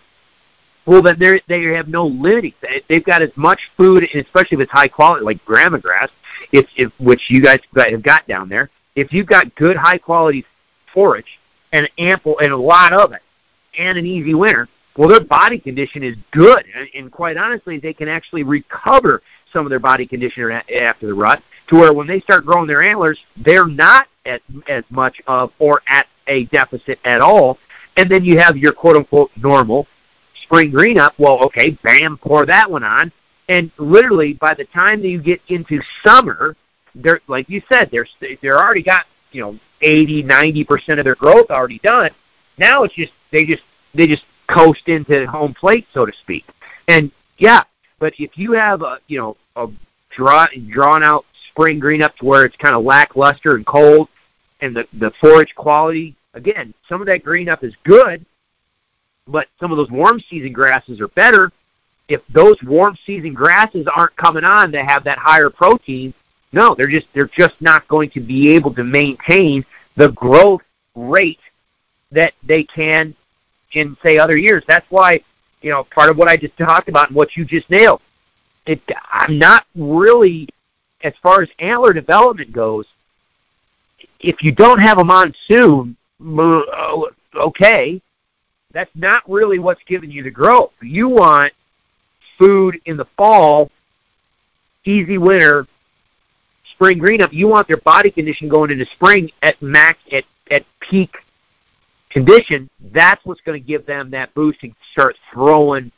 [0.86, 2.54] well then they they have no limiting.
[2.88, 6.08] They've got as much food, and especially if it's high quality, like grama grass,
[6.52, 8.70] if, if which you guys have got down there.
[8.96, 10.44] If you've got good high quality
[10.92, 11.38] forage
[11.72, 13.22] and ample and a lot of it,
[13.78, 17.92] and an easy winner, well their body condition is good, and, and quite honestly, they
[17.92, 22.20] can actually recover some of their body condition after the rut to where when they
[22.20, 27.20] start growing their antlers, they're not at, as much of or at a deficit at
[27.20, 27.58] all.
[27.96, 29.86] And then you have your quote unquote normal
[30.42, 31.14] spring green up.
[31.18, 33.12] Well, okay, bam, pour that one on.
[33.48, 36.56] And literally by the time that you get into summer,
[36.94, 38.06] they're like you said, they're
[38.42, 42.10] they're already got, you know, eighty, ninety percent of their growth already done.
[42.58, 43.62] Now it's just they just
[43.94, 46.44] they just coast into home plate, so to speak.
[46.88, 47.64] And yeah,
[47.98, 49.68] but if you have a you know a
[50.10, 54.08] draw, drawn out spring green up to where it's kind of lackluster and cold,
[54.60, 58.24] and the the forage quality again, some of that green up is good,
[59.26, 61.52] but some of those warm season grasses are better.
[62.08, 66.12] If those warm season grasses aren't coming on to have that higher protein,
[66.52, 69.64] no, they're just they're just not going to be able to maintain
[69.96, 70.62] the growth
[70.96, 71.38] rate
[72.10, 73.14] that they can
[73.72, 74.64] in say other years.
[74.68, 75.20] That's why,
[75.62, 78.00] you know, part of what I just talked about and what you just nailed.
[78.66, 80.48] It, I'm not really
[81.02, 82.86] as far as antler development goes,
[84.20, 87.00] if you don't have a monsoon, uh,
[87.34, 88.00] okay,
[88.72, 90.72] that's not really what's giving you the growth.
[90.82, 91.52] You want
[92.38, 93.70] food in the fall,
[94.84, 95.66] easy winter,
[96.72, 97.32] spring green up.
[97.32, 101.14] You want their body condition going into spring at max at at peak
[102.10, 102.68] condition.
[102.92, 105.90] That's what's going to give them that boost and start throwing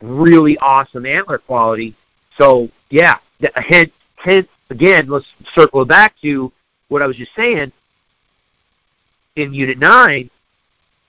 [0.00, 1.96] really awesome antler quality.
[2.38, 3.16] So yeah,
[3.54, 6.52] hence hence again, let's circle back to
[6.88, 7.72] what I was just saying.
[9.36, 10.28] In Unit 9,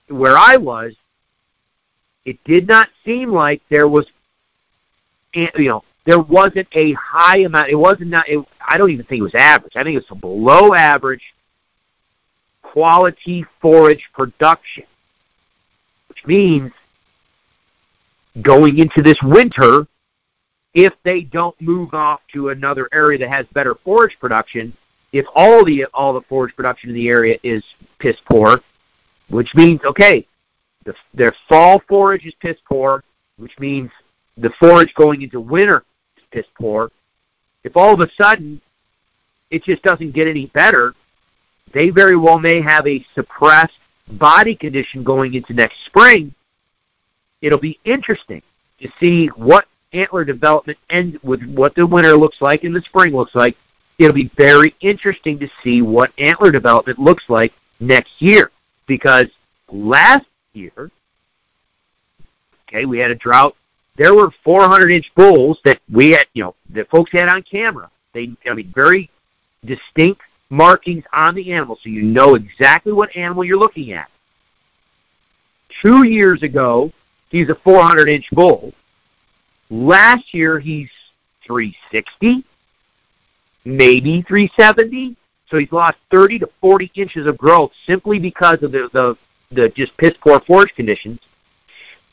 [0.09, 0.93] where I was,
[2.23, 4.05] it did not seem like there was,
[5.33, 7.69] eh, you know, there wasn't a high amount.
[7.69, 8.29] It wasn't not.
[8.29, 9.75] It, I don't even think it was average.
[9.75, 11.21] I think it was below average
[12.71, 14.83] quality forage production,
[16.07, 16.71] which means
[18.41, 19.87] going into this winter,
[20.73, 24.75] if they don't move off to another area that has better forage production,
[25.11, 27.63] if all the all the forage production in the area is
[27.99, 28.61] piss poor,
[29.29, 30.25] which means okay,
[30.85, 33.03] the, their fall forage is piss poor,
[33.37, 33.91] which means
[34.37, 35.83] the forage going into winter
[36.15, 36.89] is piss poor.
[37.65, 38.61] If all of a sudden
[39.49, 40.95] it just doesn't get any better,
[41.73, 46.33] they very well may have a suppressed body condition going into next spring.
[47.41, 48.41] It'll be interesting
[48.81, 53.13] to see what antler development and with what the winter looks like and the spring
[53.13, 53.55] looks like.
[53.97, 58.51] It'll be very interesting to see what antler development looks like next year
[58.87, 59.27] because
[59.71, 60.91] last year,
[62.67, 63.55] okay, we had a drought.
[63.97, 67.91] There were 400 inch bulls that we had, you know, that folks had on camera.
[68.13, 69.09] They, I mean, very
[69.65, 74.09] distinct markings on the animal, so you know exactly what animal you're looking at.
[75.81, 76.91] Two years ago,
[77.29, 78.73] he's a 400 inch bull.
[79.69, 80.89] Last year he's
[81.47, 82.45] 360,
[83.65, 85.15] maybe 370.
[85.47, 89.17] So he's lost 30 to 40 inches of growth simply because of the the,
[89.51, 91.19] the just piss poor forage conditions.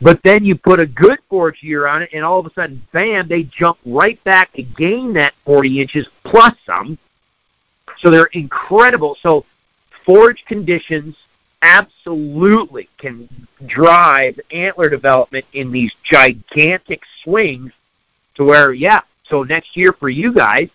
[0.00, 2.80] But then you put a good forage year on it, and all of a sudden,
[2.92, 6.98] bam, they jump right back to gain that 40 inches plus some.
[8.00, 9.16] So they're incredible.
[9.22, 9.44] So
[10.04, 11.16] forage conditions
[11.62, 13.28] absolutely can
[13.66, 17.72] drive antler development in these gigantic swings
[18.36, 20.68] to where, yeah, so next year for you guys,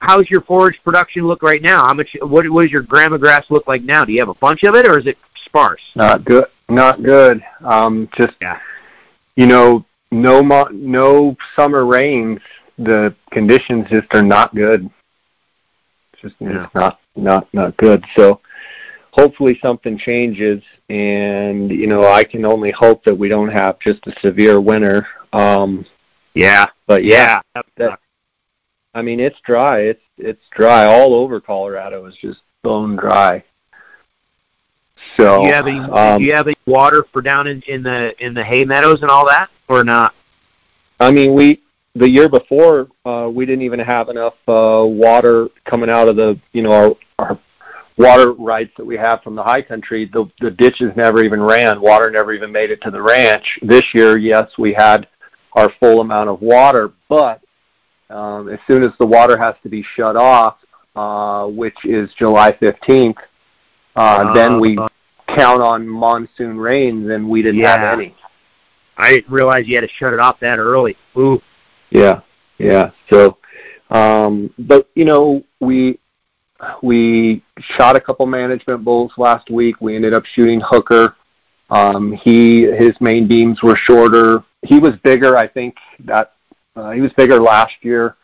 [0.00, 1.84] how's your forage production look right now?
[1.84, 2.16] How much?
[2.20, 4.04] What, what does your grama grass look like now?
[4.04, 5.82] Do you have a bunch of it, or is it sparse?
[5.94, 6.46] Not good.
[6.68, 7.42] Not good.
[7.64, 8.58] Um, just yeah.
[9.36, 12.40] you know, no mo- no summer rains.
[12.78, 14.90] The conditions just are not good.
[16.20, 16.64] Just yeah.
[16.64, 18.04] it's not not not good.
[18.16, 18.40] So
[19.12, 24.06] hopefully something changes, and you know, I can only hope that we don't have just
[24.06, 25.06] a severe winter.
[25.32, 25.86] Um,
[26.34, 27.62] yeah, but yeah, yeah.
[27.76, 27.98] That,
[28.94, 29.80] I mean, it's dry.
[29.80, 32.06] It's it's dry all over Colorado.
[32.06, 33.44] It's just bone dry.
[35.16, 37.82] So, do you have any um, do you have any water for down in, in
[37.82, 40.14] the in the hay meadows and all that, or not?
[40.98, 41.62] I mean, we
[41.94, 46.38] the year before uh, we didn't even have enough uh, water coming out of the
[46.52, 47.40] you know our, our
[47.98, 50.08] water rights that we have from the high country.
[50.12, 51.80] The the ditches never even ran.
[51.80, 53.58] Water never even made it to the ranch.
[53.62, 55.08] This year, yes, we had
[55.54, 57.40] our full amount of water, but
[58.08, 60.58] um, as soon as the water has to be shut off,
[60.94, 63.16] uh, which is July 15th,
[63.96, 64.76] uh, uh, then we
[65.36, 67.78] count on monsoon rains, and we didn't yeah.
[67.78, 68.14] have any.
[68.96, 70.96] I didn't realize you had to shut it off that early.
[71.16, 71.40] Ooh.
[71.90, 72.20] Yeah,
[72.58, 72.90] yeah.
[73.12, 73.38] So,
[73.90, 75.98] um, but you know, we
[76.82, 79.80] we shot a couple management bulls last week.
[79.80, 81.16] We ended up shooting Hooker.
[81.70, 84.44] Um, he his main beams were shorter.
[84.62, 85.36] He was bigger.
[85.36, 86.32] I think that
[86.76, 88.16] uh, he was bigger last year.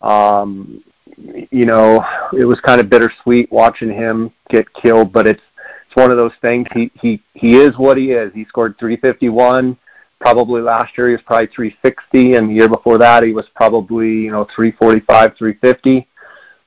[0.00, 0.82] Um,
[1.16, 2.04] you know,
[2.36, 5.42] it was kind of bittersweet watching him get killed, but it's
[5.86, 6.66] it's one of those things.
[6.74, 8.32] He he he is what he is.
[8.34, 9.76] He scored 351.
[10.24, 14.10] Probably last year he was probably 360, and the year before that he was probably
[14.10, 16.08] you know 345, 350.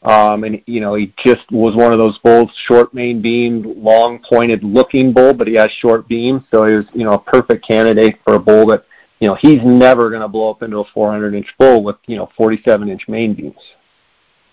[0.04, 4.20] Um, and you know he just was one of those bulls, short main beam, long
[4.30, 7.68] pointed looking bull, but he has short beams, so he was you know a perfect
[7.68, 8.86] candidate for a bull that
[9.20, 12.18] you know, he's never going to blow up into a 400 inch bull with, you
[12.18, 13.56] know, 47 inch main beams.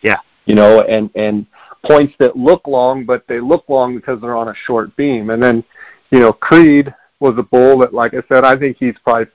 [0.02, 0.18] Yeah.
[0.46, 1.46] You know, and, and
[1.84, 5.30] points that look long, but they look long because they're on a short beam.
[5.30, 5.64] And then,
[6.10, 9.26] you know, Creed was a bull that, like I said, I think he's probably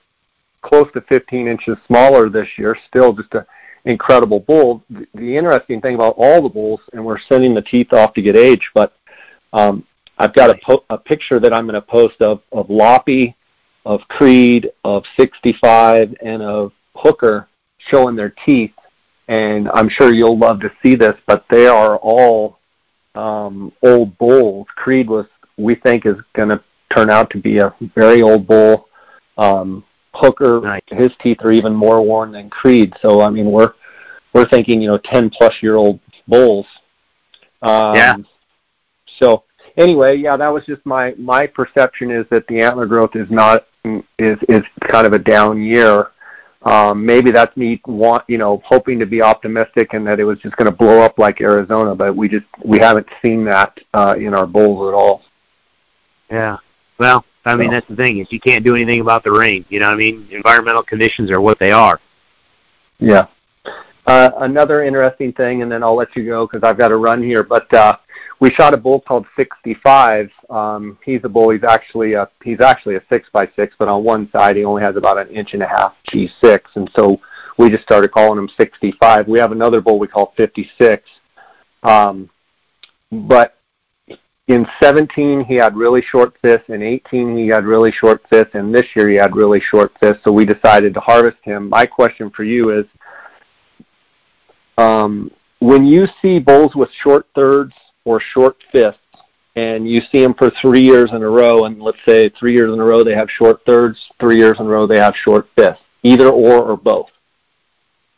[0.62, 2.76] close to 15 inches smaller this year.
[2.88, 3.44] Still just an
[3.84, 4.82] incredible bull.
[4.90, 8.22] The, the interesting thing about all the bulls, and we're sending the teeth off to
[8.22, 8.92] get aged, but
[9.52, 9.84] um,
[10.18, 13.36] I've got a, po- a picture that I'm going to post of, of Loppy
[13.86, 18.72] of Creed, of 65, and of Hooker showing their teeth.
[19.28, 22.58] And I'm sure you'll love to see this, but they are all
[23.14, 24.66] um, old bulls.
[24.74, 25.26] Creed was,
[25.56, 26.62] we think, is going to
[26.94, 28.88] turn out to be a very old bull.
[29.38, 29.84] Um,
[30.14, 30.82] Hooker, nice.
[30.88, 32.94] his teeth are even more worn than Creed.
[33.00, 33.72] So I mean, we're
[34.32, 36.66] we're thinking, you know, 10 plus year old bulls.
[37.62, 38.16] Um, yeah.
[39.18, 39.44] So
[39.76, 43.66] anyway, yeah, that was just my my perception is that the antler growth is not
[44.18, 46.10] is is kind of a down year.
[46.62, 50.38] Um, maybe that's me want you know hoping to be optimistic and that it was
[50.40, 54.14] just going to blow up like Arizona, but we just we haven't seen that uh,
[54.18, 55.22] in our bulls at all.
[56.30, 56.58] Yeah.
[57.00, 59.64] Well, I mean that's the thing is you can't do anything about the rain.
[59.70, 60.28] You know what I mean?
[60.30, 61.98] Environmental conditions are what they are.
[62.98, 63.26] Yeah.
[64.06, 67.22] Uh, another interesting thing, and then I'll let you go because I've got to run
[67.22, 67.42] here.
[67.42, 67.96] But uh,
[68.38, 70.30] we shot a bull called 65.
[70.50, 71.48] Um, he's a bull.
[71.48, 74.82] He's actually a he's actually a six by six, but on one side he only
[74.82, 77.18] has about an inch and a half G6, and so
[77.56, 79.26] we just started calling him 65.
[79.26, 81.02] We have another bull we call 56.
[81.82, 82.28] Um,
[83.10, 83.56] but
[84.50, 88.74] in 17 he had really short fifths, in 18 he had really short fifths, and
[88.74, 90.20] this year he had really short fifths.
[90.24, 91.68] So we decided to harvest him.
[91.68, 92.84] My question for you is,
[94.76, 95.30] um,
[95.60, 97.74] when you see bulls with short thirds
[98.04, 98.98] or short fifths,
[99.54, 102.72] and you see them for three years in a row, and let's say three years
[102.72, 105.48] in a row they have short thirds, three years in a row they have short
[105.56, 107.10] fifths, either or or both.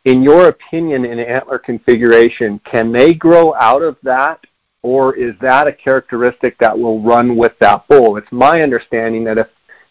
[0.07, 4.41] In your opinion, in antler configuration, can they grow out of that,
[4.83, 8.16] or is that a characteristic that will run with that bull?
[8.16, 9.47] It's my understanding that if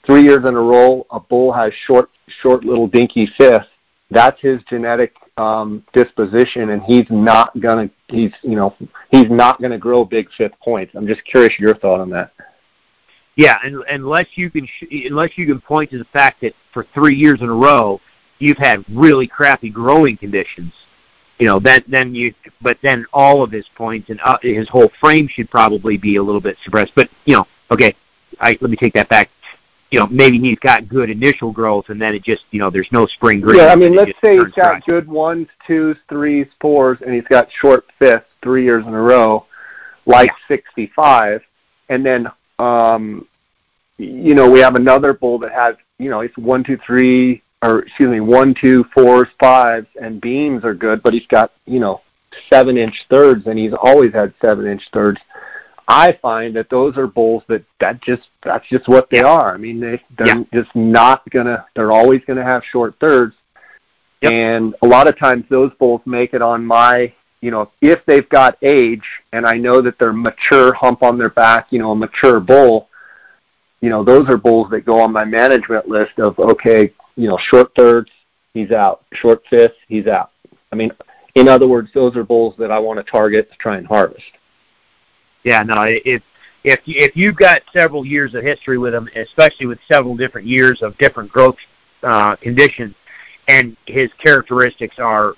[0.06, 2.10] three years in a row a bull has short,
[2.42, 3.68] short little dinky fifths,
[4.10, 8.76] that's his genetic um, disposition, and he's not gonna he's you know
[9.10, 10.94] he's not gonna grow big fifth points.
[10.96, 12.34] I'm just curious your thought on that.
[13.38, 16.86] Yeah, and unless you can sh- unless you can point to the fact that for
[16.94, 18.02] three years in a row
[18.40, 20.74] you've had really crappy growing conditions,
[21.42, 24.92] you know then then you but then all of his points and uh, his whole
[25.00, 26.94] frame should probably be a little bit suppressed.
[26.96, 27.96] But you know, okay,
[28.40, 29.30] I let me take that back.
[29.92, 32.88] you know, maybe he's got good initial growth, and then it just, you know, there's
[32.92, 33.58] no spring green.
[33.58, 37.50] Yeah, I mean, let's say he's got good ones, twos, threes, fours, and he's got
[37.60, 39.46] short fifths three years in a row,
[40.06, 40.56] like yeah.
[40.56, 41.42] 65,
[41.90, 43.28] and then, um,
[43.98, 47.80] you know, we have another bull that has, you know, it's one, two, three, or
[47.80, 52.02] excuse me, one, two, fours, fives, and beams are good, but he's got, you know,
[52.52, 55.20] seven inch thirds, and he's always had seven inch thirds.
[55.88, 59.26] I find that those are bulls that that just that's just what they yeah.
[59.26, 59.54] are.
[59.54, 60.44] I mean, they they're yeah.
[60.54, 61.66] just not gonna.
[61.76, 63.36] They're always gonna have short thirds,
[64.22, 64.32] yep.
[64.32, 67.14] and a lot of times those bulls make it on my.
[67.42, 69.04] You know, if they've got age,
[69.34, 71.68] and I know that they're mature, hump on their back.
[71.72, 72.88] You know, a mature bull.
[73.82, 76.94] You know, those are bulls that go on my management list of okay.
[77.22, 78.10] You know, short thirds,
[78.56, 79.06] he's out.
[79.14, 80.32] Short fifths, he's out.
[80.72, 80.90] I mean,
[81.36, 84.24] in other words, those are bulls that I want to target to try and harvest.
[85.44, 86.24] Yeah, no, if
[86.64, 90.82] if if you've got several years of history with him, especially with several different years
[90.82, 91.58] of different growth
[92.02, 92.96] uh, conditions,
[93.48, 95.36] and his characteristics are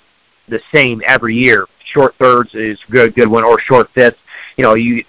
[0.48, 1.66] the same every year.
[1.92, 4.20] Short thirds is good, good one, or short fifths.
[4.56, 5.04] You know, you,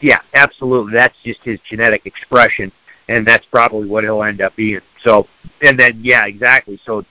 [0.00, 0.94] yeah, absolutely.
[0.94, 2.72] That's just his genetic expression,
[3.08, 4.80] and that's probably what he'll end up being.
[5.04, 5.26] So,
[5.62, 6.80] and then yeah, exactly.
[6.84, 7.04] So,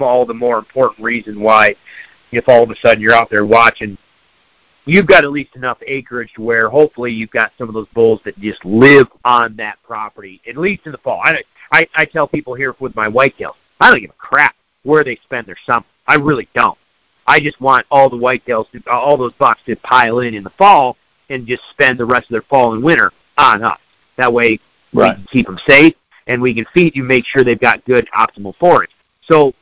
[0.00, 1.74] all the more important reason why,
[2.32, 3.98] if all of a sudden you're out there watching
[4.90, 8.20] you've got at least enough acreage to where hopefully you've got some of those bulls
[8.24, 11.20] that just live on that property, at least in the fall.
[11.24, 15.04] I, I, I tell people here with my whitetails, I don't give a crap where
[15.04, 15.86] they spend their summer.
[16.06, 16.78] I really don't.
[17.26, 20.50] I just want all the whitetails, to, all those bucks to pile in in the
[20.50, 20.96] fall
[21.28, 23.78] and just spend the rest of their fall and winter on us.
[24.16, 24.58] That way
[24.92, 25.10] right.
[25.10, 25.94] we can keep them safe
[26.26, 28.90] and we can feed you, make sure they've got good optimal forage.
[29.22, 29.54] So,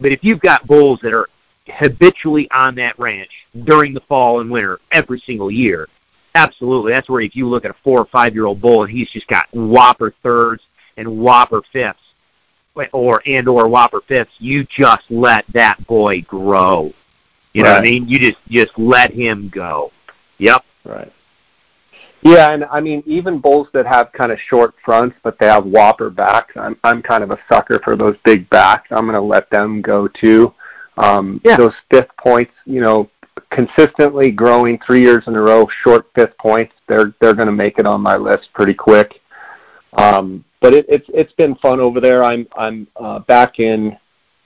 [0.00, 1.28] but if you've got bulls that are
[1.68, 3.30] habitually on that ranch
[3.64, 5.88] during the fall and winter every single year.
[6.34, 6.92] Absolutely.
[6.92, 9.10] That's where if you look at a four or five year old bull and he's
[9.10, 10.62] just got whopper thirds
[10.96, 12.00] and whopper fifths
[12.92, 16.92] or and or whopper fifths, you just let that boy grow.
[17.52, 17.68] You right.
[17.68, 18.08] know what I mean?
[18.08, 19.92] You just just let him go.
[20.38, 20.64] Yep.
[20.84, 21.12] Right.
[22.24, 25.66] Yeah, and I mean even bulls that have kind of short fronts but they have
[25.66, 26.54] whopper backs.
[26.56, 28.88] I'm I'm kind of a sucker for those big backs.
[28.90, 30.52] I'm going to let them go too.
[30.96, 31.56] Um, yeah.
[31.56, 33.10] Those fifth points, you know,
[33.50, 37.78] consistently growing three years in a row, short fifth points, they're they're going to make
[37.78, 39.20] it on my list pretty quick.
[39.94, 42.24] Um, but it, it's it's been fun over there.
[42.24, 43.98] I'm I'm uh, back in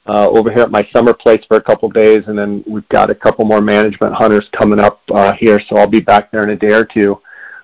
[0.07, 3.11] uh, over here at my summer place for a couple days, and then we've got
[3.11, 6.51] a couple more management hunters coming up uh, here, so I'll be back there in
[6.51, 7.21] a day or two.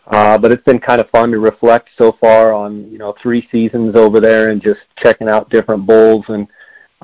[0.06, 3.48] Uh, but it's been kind of fun to reflect so far on you know three
[3.50, 6.46] seasons over there and just checking out different bulls and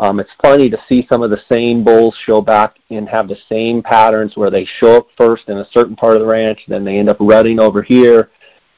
[0.01, 3.36] um, it's funny to see some of the same bulls show back and have the
[3.51, 6.86] same patterns where they show up first in a certain part of the ranch, then
[6.86, 8.30] they end up rutting over here.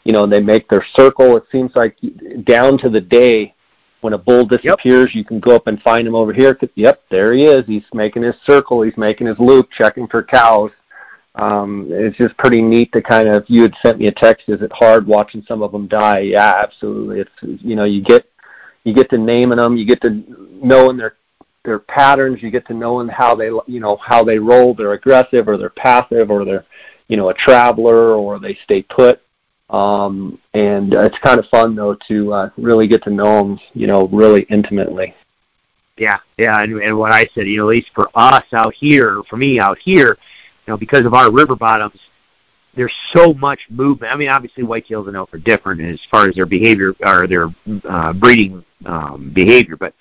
[0.02, 1.36] You know, and they make their circle.
[1.36, 1.96] It seems like
[2.42, 3.54] down to the day
[4.00, 5.14] when a bull disappears, yep.
[5.14, 6.58] you can go up and find him over here.
[6.74, 7.64] Yep, there he is.
[7.66, 8.82] He's making his circle.
[8.82, 10.72] He's making his loop, checking for cows.
[11.34, 13.44] Um, it's just pretty neat to kind of.
[13.48, 14.48] You had sent me a text.
[14.48, 16.20] Is it hard watching some of them die?
[16.20, 17.20] Yeah, absolutely.
[17.20, 18.26] It's you know you get
[18.84, 20.22] you get to naming them, you get to
[20.62, 21.16] knowing their
[21.64, 25.48] their patterns, you get to knowing how they you know how they roll, they're aggressive
[25.48, 26.66] or they're passive or they're
[27.08, 29.22] you know a traveler or they stay put.
[29.70, 33.86] Um, and it's kind of fun though to uh, really get to know them, you
[33.86, 35.14] know, really intimately.
[35.96, 39.22] Yeah, yeah, and, and what I said, you know, at least for us out here,
[39.28, 40.18] for me out here,
[40.66, 41.98] you know, because of our river bottoms,
[42.74, 44.12] there's so much movement.
[44.12, 47.48] I mean, obviously whitetails and elk are different as far as their behavior or their
[47.88, 49.94] uh, breeding um, behavior, but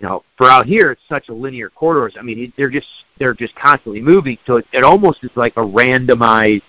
[0.00, 2.16] you know, for out here, it's such a linear corridors.
[2.18, 2.86] I mean, they're just
[3.18, 6.62] they're just constantly moving, so it, it almost is like a randomized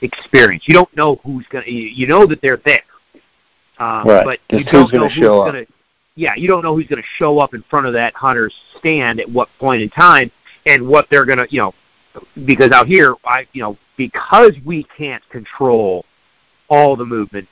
[0.00, 0.64] experience.
[0.66, 1.66] You don't know who's gonna.
[1.66, 2.82] You, you know that they're there,
[3.78, 4.24] um, right.
[4.24, 5.66] but just you don't know who's gonna.
[6.14, 9.20] Yeah, you don't know who's going to show up in front of that hunter's stand
[9.20, 10.32] at what point in time,
[10.66, 11.74] and what they're going to, you know,
[12.44, 16.04] because out here, I, you know, because we can't control
[16.68, 17.48] all the movement,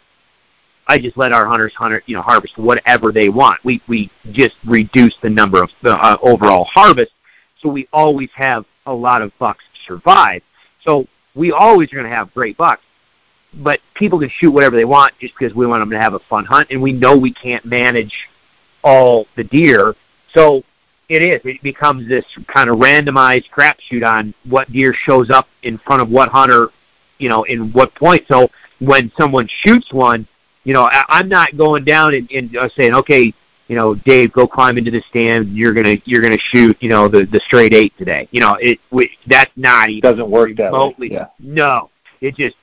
[0.88, 3.64] I just let our hunters hunt, you know, harvest whatever they want.
[3.64, 7.12] We we just reduce the number of uh, overall harvest,
[7.60, 10.42] so we always have a lot of bucks survive.
[10.84, 12.82] So we always are going to have great bucks,
[13.54, 16.20] but people can shoot whatever they want just because we want them to have a
[16.30, 18.14] fun hunt, and we know we can't manage
[18.84, 19.96] all the deer.
[20.34, 20.62] So
[21.08, 21.40] it is.
[21.44, 26.10] It becomes this kind of randomized crapshoot on what deer shows up in front of
[26.10, 26.70] what hunter,
[27.18, 28.24] you know, in what point.
[28.28, 28.48] So
[28.80, 30.26] when someone shoots one,
[30.64, 33.32] you know, I, I'm not going down and, and uh, saying, okay,
[33.68, 35.56] you know, Dave, go climb into the stand.
[35.56, 38.28] You're gonna you're gonna shoot, you know, the the straight eight today.
[38.30, 41.08] You know, it we, that's not even doesn't work remotely.
[41.08, 41.28] That way.
[41.40, 41.54] Yeah.
[41.54, 41.90] No,
[42.20, 42.56] it just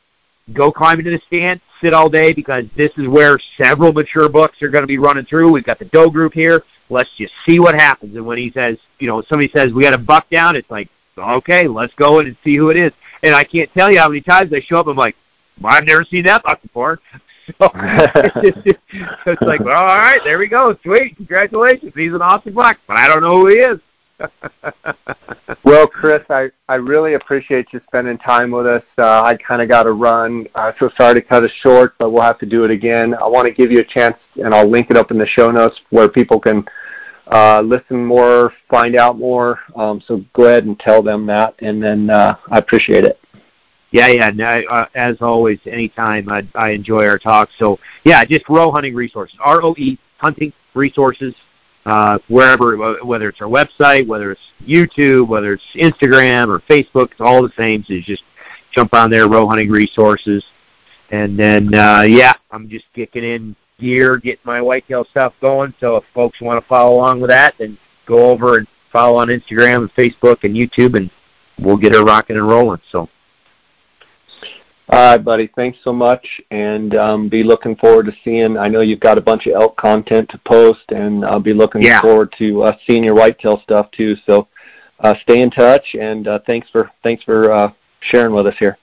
[0.53, 4.61] go climb into the stand, sit all day because this is where several mature books
[4.61, 5.51] are going to be running through.
[5.51, 6.63] We've got the doe group here.
[6.89, 8.15] Let's just see what happens.
[8.15, 10.89] And when he says, you know, somebody says we got a buck down, it's like,
[11.17, 12.91] okay, let's go in and see who it is.
[13.23, 14.87] And I can't tell you how many times I show up.
[14.87, 15.15] I'm like,
[15.61, 16.99] well, I've never seen that buck before.
[17.59, 18.79] So it's,
[19.25, 20.77] it's like, well, all right, there we go.
[20.81, 21.91] Sweet, congratulations.
[21.93, 23.79] He's an awesome buck, but I don't know who he is.
[25.63, 28.83] well, Chris, I, I really appreciate you spending time with us.
[28.97, 32.11] Uh, I kind of got to run, uh, so sorry to cut it short, but
[32.11, 33.13] we'll have to do it again.
[33.13, 35.51] I want to give you a chance, and I'll link it up in the show
[35.51, 36.65] notes where people can
[37.31, 39.59] uh, listen more, find out more.
[39.75, 43.19] Um, so go ahead and tell them that, and then uh, I appreciate it.
[43.91, 44.31] Yeah, yeah.
[44.31, 47.49] No, uh, as always, anytime I, I enjoy our talk.
[47.59, 51.35] So yeah, just Roe Hunting Resources, R O E Hunting Resources
[51.85, 57.21] uh, wherever, whether it's our website, whether it's YouTube, whether it's Instagram or Facebook, it's
[57.21, 57.83] all the same.
[57.83, 58.23] So just
[58.71, 60.43] jump on there, Roe Hunting Resources,
[61.11, 65.73] and then uh, yeah, I'm just kicking in gear, getting my whitetail stuff going.
[65.79, 69.27] So if folks want to follow along with that, then go over and follow on
[69.27, 71.09] Instagram and Facebook and YouTube, and
[71.59, 72.81] we'll get her rocking and rolling.
[72.91, 73.09] So
[74.89, 75.49] all right, buddy.
[75.55, 78.57] Thanks so much, and um, be looking forward to seeing.
[78.57, 81.81] I know you've got a bunch of elk content to post, and I'll be looking
[81.81, 82.01] yeah.
[82.01, 84.15] forward to uh, seeing your whitetail stuff too.
[84.25, 84.47] So,
[84.99, 87.71] uh, stay in touch, and uh, thanks for thanks for uh,
[88.01, 88.77] sharing with us here.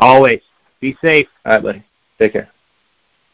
[0.00, 0.40] Always
[0.80, 1.28] be safe.
[1.46, 1.84] All right, buddy.
[2.18, 2.50] Take care.